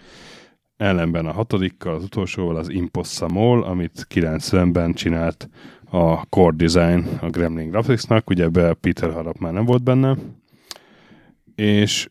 ellenben 0.77 1.27
a 1.27 1.33
hatodikkal, 1.33 1.95
az 1.95 2.03
utolsóval 2.03 2.57
az 2.57 2.69
Impossamol, 2.69 3.65
amit 3.65 4.07
90-ben 4.15 4.93
csinált 4.93 5.49
a 5.91 6.27
Core 6.27 6.57
Design 6.57 7.05
a 7.21 7.31
Gremlin 7.31 7.71
Graphicsnak, 7.71 8.31
ugye 8.31 8.45
ebbe 8.45 8.75
Peter 8.75 9.13
Harap 9.13 9.39
már 9.39 9.53
nem 9.53 9.65
volt 9.65 9.83
benne, 9.83 10.17
és 11.55 12.09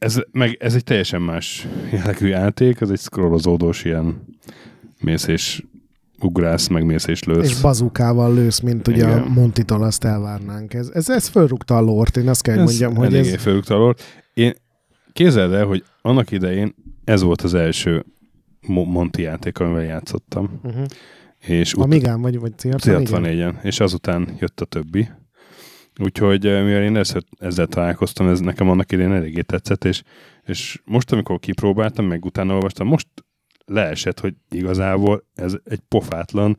ez, 0.00 0.20
meg, 0.32 0.56
ez 0.60 0.74
egy 0.74 0.84
teljesen 0.84 1.22
más 1.22 1.68
jellegű 1.92 2.26
játék, 2.26 2.80
ez 2.80 2.90
egy 2.90 2.98
scrollozódós 2.98 3.84
ilyen 3.84 4.22
mész 5.00 5.26
és 5.26 5.62
ugrász, 6.20 6.66
meg 6.66 6.84
mész 6.84 7.06
és 7.06 7.22
lősz. 7.22 7.50
És 7.50 7.60
bazukával 7.60 8.34
lősz, 8.34 8.60
mint 8.60 8.88
ugye 8.88 9.06
Igen. 9.06 9.22
a 9.22 9.28
Montitól 9.28 9.82
azt 9.82 10.04
elvárnánk. 10.04 10.74
Ez, 10.74 10.90
ez, 10.94 11.10
ez 11.10 11.28
fölrúgta 11.28 11.76
a 11.76 11.80
lort, 11.80 12.16
én 12.16 12.28
azt 12.28 12.42
kell, 12.42 12.54
hogy 12.54 12.64
mondjam, 12.64 12.94
hogy 12.94 13.14
ez... 13.14 13.34
fölrúgta 13.34 13.74
a 13.74 13.78
lort. 13.78 14.02
Én 14.34 14.52
képzeld 15.12 15.52
el, 15.52 15.64
hogy 15.64 15.84
annak 16.02 16.30
idején 16.30 16.74
ez 17.04 17.22
volt 17.22 17.42
az 17.42 17.54
első 17.54 18.04
Monti 18.66 19.22
játék, 19.22 19.58
amivel 19.58 19.82
játszottam. 19.82 20.60
Uh-huh. 20.62 20.84
És 21.46 21.74
ut- 21.74 21.84
Amigán 21.84 22.20
vagy, 22.20 22.38
vagy 22.38 22.52
C64-en? 22.62 23.62
És 23.62 23.80
azután 23.80 24.36
jött 24.38 24.60
a 24.60 24.64
többi. 24.64 25.08
Úgyhogy 26.00 26.46
eh, 26.46 26.64
mivel 26.64 26.82
én 26.82 26.96
ezzel, 26.96 27.22
ezzel 27.38 27.66
találkoztam, 27.66 28.28
ez 28.28 28.40
nekem 28.40 28.70
annak 28.70 28.92
idején 28.92 29.12
eléggé 29.12 29.40
tetszett, 29.40 29.84
és, 29.84 30.02
és 30.44 30.80
most, 30.84 31.12
amikor 31.12 31.38
kipróbáltam, 31.38 32.06
meg 32.06 32.24
utána 32.24 32.54
olvastam, 32.54 32.86
most 32.86 33.08
leesett, 33.64 34.20
hogy 34.20 34.34
igazából 34.50 35.24
ez 35.34 35.54
egy 35.64 35.80
pofátlan 35.88 36.58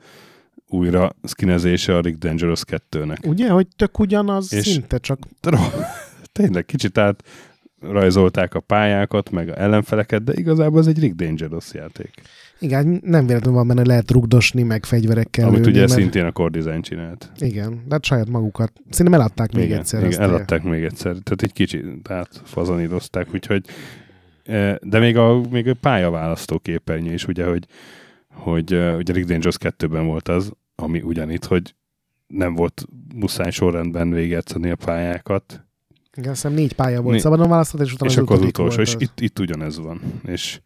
újra 0.67 1.15
skinezése 1.23 1.95
a 1.95 2.01
Rick 2.01 2.17
Dangerous 2.17 2.62
2-nek. 2.67 3.27
Ugye, 3.27 3.49
hogy 3.49 3.67
tök 3.75 3.99
ugyanaz 3.99 4.54
és 4.54 4.65
szinte, 4.65 4.97
csak... 4.97 5.19
Tényleg 6.32 6.65
kicsit 6.65 6.97
át 6.97 7.23
rajzolták 7.82 8.54
a 8.54 8.60
pályákat, 8.60 9.32
meg 9.32 9.50
a 9.50 9.62
ellenfeleket, 9.62 10.24
de 10.24 10.34
igazából 10.36 10.80
ez 10.80 10.88
egy 10.88 11.00
Rick 11.00 11.15
Dangerous 11.15 11.74
játék. 11.74 12.22
Igen, 12.60 13.02
nem 13.04 13.26
véletlenül 13.28 13.58
van 13.58 13.67
benne 13.67 13.86
lehet 13.86 14.12
rugdosni, 14.12 14.63
meg 14.63 14.86
fegyverekkel 14.86 15.48
Amit 15.48 15.58
lőni, 15.58 15.72
ugye 15.72 15.80
mert... 15.80 15.91
szintén 15.91 16.26
a 16.26 16.32
Core 16.32 16.60
Design 16.60 16.82
csinált. 16.82 17.32
Igen, 17.38 17.70
de 17.72 17.94
hát 17.94 18.06
saját 18.06 18.30
magukat. 18.30 18.72
Szerintem 18.89 19.22
eladták 19.22 19.54
még 19.54 19.65
igen, 19.65 19.80
egyszer. 19.80 20.04
Igen, 20.04 20.22
eladták 20.22 20.63
még 20.63 20.84
egyszer. 20.84 21.12
Tehát 21.12 21.41
egy 21.41 21.54
kicsit 21.54 22.10
átfazonírozták, 22.10 23.28
úgyhogy 23.34 23.65
e, 24.44 24.80
de 24.84 25.00
még 25.00 25.17
a, 25.17 25.41
még 25.50 25.67
a 25.67 25.74
pályaválasztó 25.74 26.60
képernyő 26.60 27.13
is, 27.13 27.28
ugye, 27.28 27.46
hogy, 27.46 27.65
hogy 28.34 28.74
e, 28.74 28.96
ugye 28.96 29.13
Rick 29.13 29.28
Dangerous 29.28 29.58
2-ben 29.60 30.06
volt 30.06 30.28
az, 30.28 30.52
ami 30.76 31.02
ugyanitt, 31.02 31.46
hogy 31.46 31.76
nem 32.28 32.56
volt 32.56 32.86
muszáj 33.15 33.52
sorrendben 33.52 34.10
végigjátszani 34.10 34.70
a 34.70 34.76
pályákat, 34.76 35.65
igen, 36.17 36.32
azt 36.32 36.50
négy 36.50 36.74
pálya 36.74 37.02
volt, 37.02 37.15
né... 37.15 37.21
szabadon 37.21 37.50
választott, 37.50 37.82
és 37.82 37.93
utána 37.93 38.12
és 38.12 38.17
az 38.17 38.24
akkor 38.24 38.36
az 38.36 38.41
utolsó, 38.41 38.76
volt 38.76 38.88
és 38.88 38.95
az. 38.95 39.02
itt, 39.02 39.19
itt 39.19 39.39
ugyanez 39.39 39.80
van. 39.80 40.02
És 40.26 40.60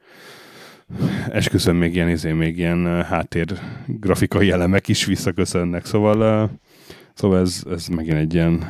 esküszöm 1.29 1.75
még 1.75 1.95
ilyen, 1.95 2.09
izé, 2.09 2.31
még 2.31 2.57
ilyen 2.57 3.03
háttér 3.03 3.59
grafikai 3.85 4.51
elemek 4.51 4.87
is 4.87 5.05
visszaköszönnek, 5.05 5.85
szóval, 5.85 6.49
szóval 7.13 7.39
ez, 7.39 7.63
ez 7.69 7.87
megint 7.87 8.17
egy 8.17 8.33
ilyen 8.33 8.63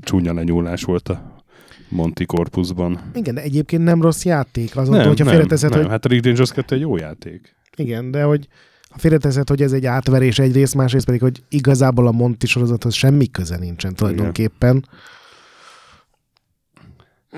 csúnya 0.00 0.34
lenyúlás 0.34 0.82
volt 0.82 1.08
a 1.08 1.44
Monty 1.88 2.24
Corpusban. 2.26 3.10
Igen, 3.14 3.34
de 3.34 3.42
egyébként 3.42 3.84
nem 3.84 4.02
rossz 4.02 4.24
játék. 4.24 4.76
Azon, 4.76 4.96
nem, 4.96 5.06
hogyha 5.06 5.24
nem, 5.24 5.34
félreteszed, 5.34 5.70
nem. 5.70 5.80
hogy... 5.80 5.88
Hát 5.90 6.04
a 6.04 6.08
Rick 6.08 6.22
Dangerous 6.22 6.52
2 6.52 6.74
egy 6.74 6.80
jó 6.80 6.96
játék. 6.96 7.54
Igen, 7.76 8.10
de 8.10 8.22
hogy 8.22 8.48
ha 8.90 8.98
félreteszed, 8.98 9.48
hogy 9.48 9.62
ez 9.62 9.72
egy 9.72 9.86
átverés 9.86 10.38
egyrészt, 10.38 10.74
másrészt 10.74 11.06
pedig, 11.06 11.20
hogy 11.20 11.42
igazából 11.48 12.06
a 12.06 12.12
Monty 12.12 12.46
sorozathoz 12.46 12.94
semmi 12.94 13.30
köze 13.30 13.56
nincsen 13.56 13.94
tulajdonképpen. 13.94 14.76
Igen 14.76 14.88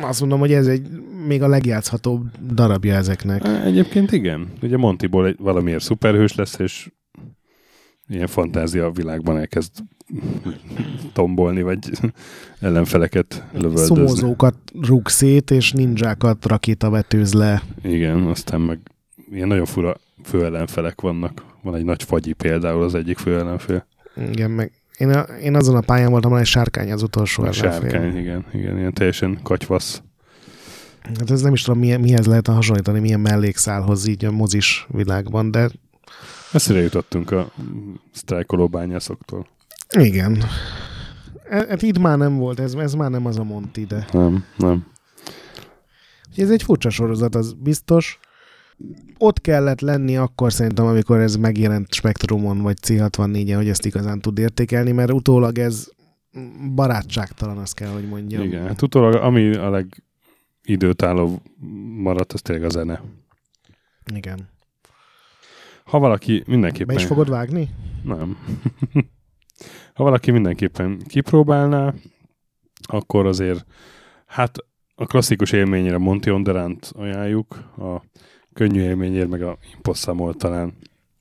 azt 0.01 0.21
mondom, 0.21 0.39
hogy 0.39 0.53
ez 0.53 0.67
egy 0.67 0.89
még 1.27 1.43
a 1.43 1.49
legjátszhatóbb 1.49 2.31
darabja 2.55 2.95
ezeknek. 2.95 3.45
Egyébként 3.65 4.13
igen. 4.13 4.53
Ugye 4.63 4.77
Montiból 4.77 5.27
egy, 5.27 5.37
valamiért 5.39 5.83
szuperhős 5.83 6.35
lesz, 6.35 6.59
és 6.59 6.91
ilyen 8.09 8.27
fantázia 8.27 8.91
világban 8.91 9.39
elkezd 9.39 9.71
tombolni, 11.13 11.63
vagy 11.63 11.79
ellenfeleket 12.61 13.45
lövöldözni. 13.53 13.95
Szomozókat 13.95 14.57
rúg 14.81 15.09
szét, 15.09 15.51
és 15.51 15.73
ninjákat 15.73 16.47
rakétavetőz 16.47 17.33
le. 17.33 17.63
Igen, 17.83 18.27
aztán 18.27 18.61
meg 18.61 18.79
ilyen 19.31 19.49
nagyon 19.49 19.65
fura 19.65 19.97
főellenfelek 20.25 21.01
vannak. 21.01 21.45
Van 21.63 21.75
egy 21.75 21.85
nagy 21.85 22.03
fagyi 22.03 22.33
például 22.33 22.83
az 22.83 22.95
egyik 22.95 23.19
főellenfél. 23.19 23.87
Igen, 24.31 24.51
meg 24.51 24.73
én, 24.99 25.11
a, 25.11 25.21
én 25.21 25.55
azon 25.55 25.77
a 25.77 25.81
pályán 25.81 26.11
voltam, 26.11 26.31
hogy 26.31 26.47
sárkány 26.47 26.93
az 26.93 27.03
utolsó 27.03 27.43
a 27.43 27.53
Sárkány, 27.53 28.17
igen, 28.17 28.45
igen, 28.53 28.79
ilyen 28.79 28.93
teljesen 28.93 29.39
katyvasz. 29.43 30.03
Hát 31.03 31.31
ez 31.31 31.41
nem 31.41 31.53
is 31.53 31.63
tudom, 31.63 31.81
milyen, 31.81 32.01
mihez 32.01 32.27
lehet 32.27 32.47
hasonlítani, 32.47 33.01
milyen 33.01 33.21
mellékszálhoz 33.21 34.07
így 34.07 34.25
a 34.25 34.31
mozis 34.31 34.87
világban, 34.89 35.51
de... 35.51 35.71
Messzire 36.53 36.81
jutottunk 36.81 37.31
a 37.31 37.53
sztrájkoló 38.13 38.69
bányászoktól. 38.69 39.47
Igen. 39.99 40.45
E, 41.49 41.67
hát 41.69 41.83
itt 41.83 41.99
már 41.99 42.19
nem 42.19 42.37
volt, 42.37 42.61
ez, 42.61 42.75
ez 42.75 42.95
már 42.95 43.11
nem 43.11 43.27
az 43.27 43.39
a 43.39 43.45
Monti, 43.45 43.85
de... 43.85 44.07
Nem, 44.13 44.45
nem. 44.57 44.87
Ez 46.37 46.51
egy 46.51 46.63
furcsa 46.63 46.91
sorozat, 46.91 47.35
az 47.35 47.53
biztos. 47.53 48.19
Ott 49.19 49.41
kellett 49.41 49.81
lenni 49.81 50.17
akkor 50.17 50.53
szerintem, 50.53 50.87
amikor 50.87 51.19
ez 51.19 51.37
megjelent 51.37 51.93
Spektrumon, 51.93 52.63
vagy 52.63 52.77
C64-en, 52.87 53.57
hogy 53.57 53.69
ezt 53.69 53.87
igazán 53.87 54.21
tud 54.21 54.39
értékelni, 54.39 54.93
mert 54.93 55.13
utólag 55.13 55.59
ez 55.59 55.89
barátságtalan, 56.75 57.59
azt 57.59 57.75
kell, 57.75 57.89
hogy 57.89 58.09
mondjam. 58.09 58.43
Igen, 58.43 58.67
hát 58.67 58.83
utólag 58.83 59.15
ami 59.15 59.55
a 59.55 59.85
legidőtálló 60.65 61.43
maradt, 62.03 62.33
az 62.33 62.43
tényleg 62.43 62.65
a 62.65 62.69
zene. 62.69 63.03
Igen. 64.15 64.49
Ha 65.85 65.99
valaki 65.99 66.43
mindenképpen... 66.47 66.95
Be 66.95 67.01
is 67.01 67.07
fogod 67.07 67.29
vágni? 67.29 67.69
Nem. 68.03 68.37
ha 69.95 70.05
valaki 70.05 70.31
mindenképpen 70.31 71.03
kipróbálná, 71.07 71.95
akkor 72.83 73.27
azért 73.27 73.67
hát 74.27 74.59
a 74.95 75.07
klasszikus 75.07 75.53
élményére 75.53 75.99
Monty 75.99 76.31
Onderant 76.31 76.93
ajánljuk, 76.97 77.55
a 77.79 78.03
könnyű 78.59 78.81
élményért 78.81 79.29
meg 79.29 79.43
a 79.43 79.59
Imposszamol 79.75 80.35
talán. 80.35 80.75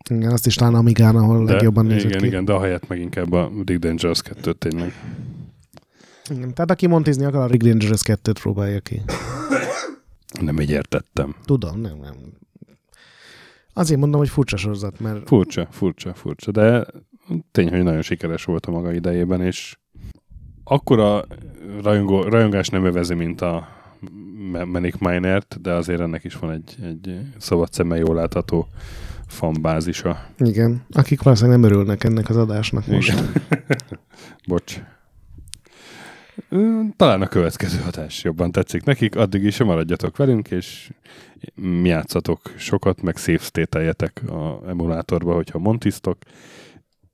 Igen, 0.09 0.31
azt 0.31 0.45
is 0.45 0.55
talán 0.55 0.75
Amigán, 0.75 1.15
ahol 1.15 1.45
de, 1.45 1.51
legjobban 1.51 1.85
nézett 1.85 2.09
Igen, 2.09 2.21
ki. 2.21 2.27
igen, 2.27 2.45
de 2.45 2.53
ahelyett 2.53 2.87
meg 2.87 2.99
inkább 2.99 3.31
a 3.31 3.51
Rick 3.65 3.79
Dangerous 3.79 4.21
2 4.21 4.53
tényleg. 4.53 4.93
Igen, 6.29 6.53
tehát 6.53 6.71
aki 6.71 6.87
montizni 6.87 7.25
akar, 7.25 7.41
a 7.41 7.45
Rick 7.45 7.63
Dangerous 7.63 8.01
2-t 8.03 8.35
próbálja 8.41 8.79
ki. 8.79 9.01
Nem 10.41 10.59
így 10.59 10.69
értettem. 10.69 11.35
Tudom, 11.45 11.81
nem, 11.81 11.97
nem. 12.01 12.13
Azért 13.73 13.99
mondom, 13.99 14.19
hogy 14.19 14.29
furcsa 14.29 14.57
sorozat, 14.57 14.99
mert... 14.99 15.27
Furcsa, 15.27 15.67
furcsa, 15.71 16.13
furcsa, 16.13 16.51
de 16.51 16.85
tény, 17.51 17.69
hogy 17.69 17.83
nagyon 17.83 18.01
sikeres 18.01 18.43
volt 18.43 18.65
a 18.65 18.71
maga 18.71 18.93
idejében, 18.93 19.41
és 19.41 19.77
akkora 20.63 21.25
rajongó, 21.83 22.21
rajongás 22.21 22.67
nem 22.67 22.85
övezi, 22.85 23.13
mint 23.13 23.41
a 23.41 23.67
Manic 24.51 24.97
Minert, 24.99 25.61
de 25.61 25.73
azért 25.73 25.99
ennek 25.99 26.23
is 26.23 26.35
van 26.35 26.51
egy, 26.51 26.75
egy 26.83 27.19
szabad 27.37 27.73
szemmel 27.73 27.97
jól 27.97 28.15
látható 28.15 28.67
fanbázisa. 29.27 30.27
Igen, 30.37 30.85
akik 30.89 31.21
valószínűleg 31.21 31.59
nem 31.59 31.69
örülnek 31.71 32.03
ennek 32.03 32.29
az 32.29 32.37
adásnak 32.37 32.87
most. 32.87 33.23
Bocs. 34.47 34.81
Talán 36.95 37.21
a 37.21 37.27
következő 37.27 37.79
hatás 37.79 38.23
jobban 38.23 38.51
tetszik 38.51 38.83
nekik, 38.83 39.15
addig 39.15 39.43
is 39.43 39.57
maradjatok 39.57 40.17
velünk, 40.17 40.51
és 40.51 40.91
mi 41.55 41.87
játszatok 41.87 42.53
sokat, 42.57 43.01
meg 43.01 43.17
szép 43.17 43.41
stételjetek 43.41 44.23
a 44.29 44.61
emulátorba, 44.67 45.33
hogyha 45.33 45.59
montisztok, 45.59 46.17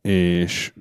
és 0.01 0.73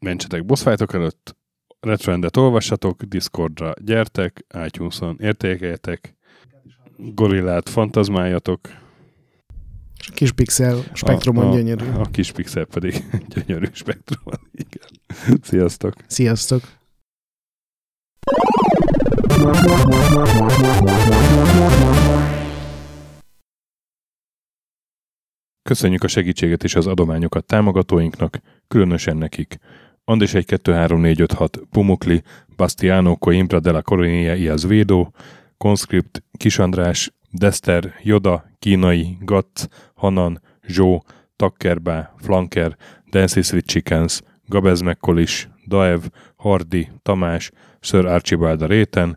mentsetek 0.00 0.44
boss 0.44 0.66
előtt, 0.66 1.36
Retroendet 1.84 2.36
olvassatok, 2.36 3.02
Discordra 3.02 3.72
gyertek, 3.84 4.46
iTunes-on 4.64 5.16
értékeljetek, 5.20 6.16
gorillát 6.96 7.68
fantazmáljatok. 7.68 8.60
És 9.98 10.08
a 10.08 10.12
kis 10.12 10.32
pixel 10.32 10.84
spektrumon 10.92 11.44
a, 11.44 11.50
a, 11.50 11.54
gyönyörű. 11.54 11.84
A 11.84 12.02
kis 12.10 12.32
pixel 12.32 12.64
pedig 12.64 13.04
gyönyörű 13.34 13.66
spektrumon. 13.72 14.40
Igen. 14.52 15.38
Sziasztok! 15.42 15.94
Sziasztok! 16.06 16.62
Köszönjük 25.62 26.02
a 26.02 26.08
segítséget 26.08 26.64
és 26.64 26.74
az 26.74 26.86
adományokat 26.86 27.44
támogatóinknak, 27.44 28.38
különösen 28.68 29.16
nekik. 29.16 29.58
Andis 30.06 30.34
1, 30.34 30.44
2, 30.44 30.58
3, 30.58 30.74
4, 30.76 30.96
5, 30.98 31.26
6, 31.28 31.68
Pumukli, 31.70 32.22
Bastiano, 32.56 33.16
Coimbra 33.16 33.60
de 33.60 33.72
la 33.72 33.82
Coronia, 33.82 34.36
Iaz 34.36 34.64
Védó, 34.64 35.12
Conscript, 35.58 36.18
Kisandrás, 36.38 37.10
Dester, 37.32 37.94
Joda, 38.04 38.44
Kínai, 38.60 39.18
Gatz, 39.20 39.68
Hanan, 39.94 40.40
Zsó, 40.68 41.02
Takkerbá, 41.36 42.14
Flanker, 42.22 42.76
Dancy 43.12 43.42
Sweet 43.42 43.66
Chickens, 43.66 44.22
Gabez 44.48 44.82
Mekkolis, 44.82 45.48
Daev, 45.66 46.10
Hardi, 46.36 46.88
Tamás, 47.02 47.50
Sir 47.80 48.06
Archibald 48.06 48.62
a 48.62 48.66
Réten, 48.66 49.16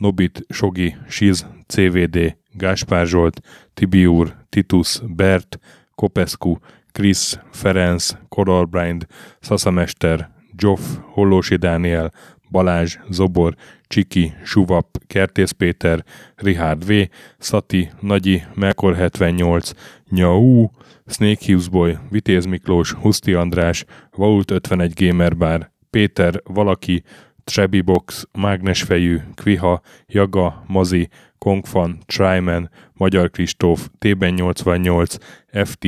Nobit, 0.00 0.40
Sogi, 0.50 0.94
Siz, 1.08 1.46
CVD, 1.66 2.36
Gáspár 2.52 3.06
Zsolt, 3.06 3.40
Tibiur, 3.74 4.36
Titus, 4.48 5.02
Bert, 5.04 5.58
Kopescu, 5.98 6.56
Krisz, 6.92 7.38
Ferenc, 7.50 8.12
Koralbrind, 8.28 9.06
Szaszamester, 9.40 10.30
Joff, 10.56 10.80
Hollósi 11.12 11.56
Dániel, 11.56 12.12
Balázs, 12.50 12.96
Zobor, 13.10 13.54
Csiki, 13.86 14.32
Suvap, 14.44 14.86
Kertész 15.06 15.50
Péter, 15.50 16.04
Richard 16.36 16.86
V, 16.86 16.92
Szati, 17.38 17.90
Nagyi, 18.00 18.42
Melkor 18.54 18.96
78, 18.96 19.70
Nyau, 20.10 20.68
Snake 21.06 21.44
Hughes 21.46 21.68
Boy, 21.68 21.98
Vitéz 22.10 22.44
Miklós, 22.44 22.92
Huszti 22.92 23.34
András, 23.34 23.84
Vault 24.10 24.50
51 24.50 24.92
Gamer 24.94 25.36
Bar, 25.36 25.70
Péter, 25.90 26.40
Valaki, 26.44 27.02
Trebi 27.48 27.80
Box, 27.80 28.28
Mágnesfejű, 28.32 29.18
Kviha, 29.34 29.80
Jaga, 30.06 30.64
Mazi, 30.66 31.08
Kongfan, 31.38 31.98
Tryman, 32.06 32.70
Magyar 32.92 33.30
Kristóf, 33.30 33.88
Tében 33.98 34.34
88, 34.34 35.16
FT, 35.52 35.86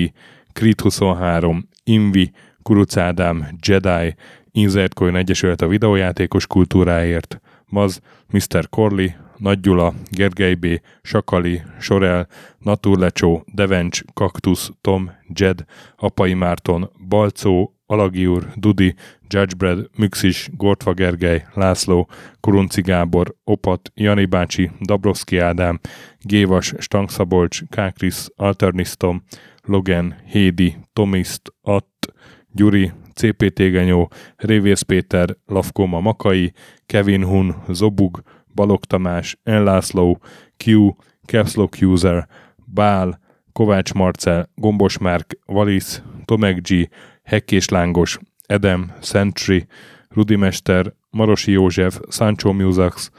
Creed 0.53 0.81
23, 0.81 1.69
Invi, 1.85 2.31
Kuruc 2.63 2.97
Ádám, 2.97 3.49
Jedi, 3.67 4.15
Insert 4.51 4.95
Coin 4.95 5.17
Egyesület 5.17 5.61
a 5.61 5.69
videójátékos 5.69 6.47
kultúráért, 6.47 7.41
Maz, 7.67 8.01
Mr. 8.31 8.69
Corley, 8.69 9.09
Nagy 9.37 9.61
Gyula, 9.61 9.93
Gergely 10.11 10.55
B., 10.55 10.67
Sakali, 11.03 11.63
Sorel, 11.79 12.29
Naturlecsó, 12.59 13.45
Devencs, 13.55 14.01
Kaktusz, 14.15 14.71
Tom, 14.81 15.11
Jed, 15.35 15.65
Apai 15.97 16.35
Márton, 16.35 16.91
Balcó, 17.09 17.75
Alagiur, 17.87 18.53
Dudi, 18.57 18.95
Judgebred, 19.33 19.89
Müxis, 19.97 20.49
Gortva 20.57 20.93
Gergely, 20.93 21.43
László, 21.55 22.09
Kurunci 22.41 22.83
Opat, 23.45 23.93
Jani 23.95 24.25
bácsi, 24.25 24.71
Dabrowski 24.81 25.39
Ádám, 25.39 25.81
Gévas, 26.19 26.75
Stangszabolcs, 26.79 27.63
Kákris, 27.69 28.27
Alternisztom, 28.37 29.23
Logan, 29.63 30.15
Hédi, 30.27 30.77
Tomiszt, 30.93 31.53
Att, 31.63 32.13
Gyuri, 32.53 32.93
CPT 33.15 33.59
Genyó, 33.59 34.11
Révész 34.37 34.83
Péter, 34.83 35.37
Lavkoma 35.47 36.01
Makai, 36.01 36.53
Kevin 36.87 37.25
Hun, 37.25 37.55
Zobug, 37.69 38.23
Balog 38.55 38.85
Tamás, 38.85 39.39
Enlászló, 39.43 40.19
Q, 40.57 40.91
Capslock 41.25 41.77
User, 41.83 42.29
Bál, 42.65 43.21
Kovács 43.53 43.93
Marcel, 43.93 44.49
Gombos 44.55 44.99
Márk, 44.99 45.39
Valisz, 45.47 46.03
Tomek 46.25 46.61
G, 46.69 46.89
Hekkés 47.23 47.69
Lángos, 47.69 48.19
Edem, 48.51 48.93
Sentry, 49.01 49.67
Rudimester, 50.09 50.95
Marosi 51.11 51.53
József, 51.53 52.01
Sancho 52.09 52.53
Musax, 52.53 53.11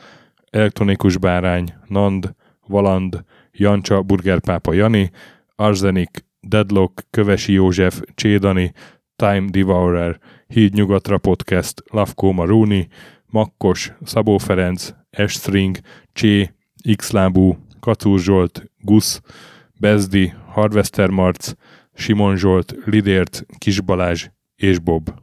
Elektronikus 0.49 1.17
Bárány, 1.17 1.73
Nand, 1.87 2.33
Valand, 2.67 3.23
Jancsa, 3.51 4.01
Burgerpápa 4.01 4.73
Jani, 4.73 5.11
Arzenik, 5.55 6.25
Deadlock, 6.39 7.03
Kövesi 7.09 7.53
József, 7.53 8.01
Csédani, 8.15 8.73
Time 9.15 9.49
Devourer, 9.49 10.19
Híd 10.47 10.73
Nyugatra 10.73 11.17
Podcast, 11.17 11.83
Lavkó 11.91 12.31
Maruni, 12.31 12.87
Makkos, 13.25 13.93
Szabó 14.03 14.37
Ferenc, 14.37 14.93
Estring, 15.09 15.79
Csé, 16.13 16.53
Xlábú, 16.95 17.57
Kacúr 17.79 18.19
Zsolt, 18.19 18.71
Gusz, 18.79 19.21
Bezdi, 19.79 20.33
Harvester 20.47 21.09
Marc, 21.09 21.53
Simon 21.93 22.37
Zsolt, 22.37 22.75
Lidért, 22.85 23.45
Kis 23.57 23.81
Balázs 23.81 24.27
és 24.55 24.79
Bob. 24.79 25.13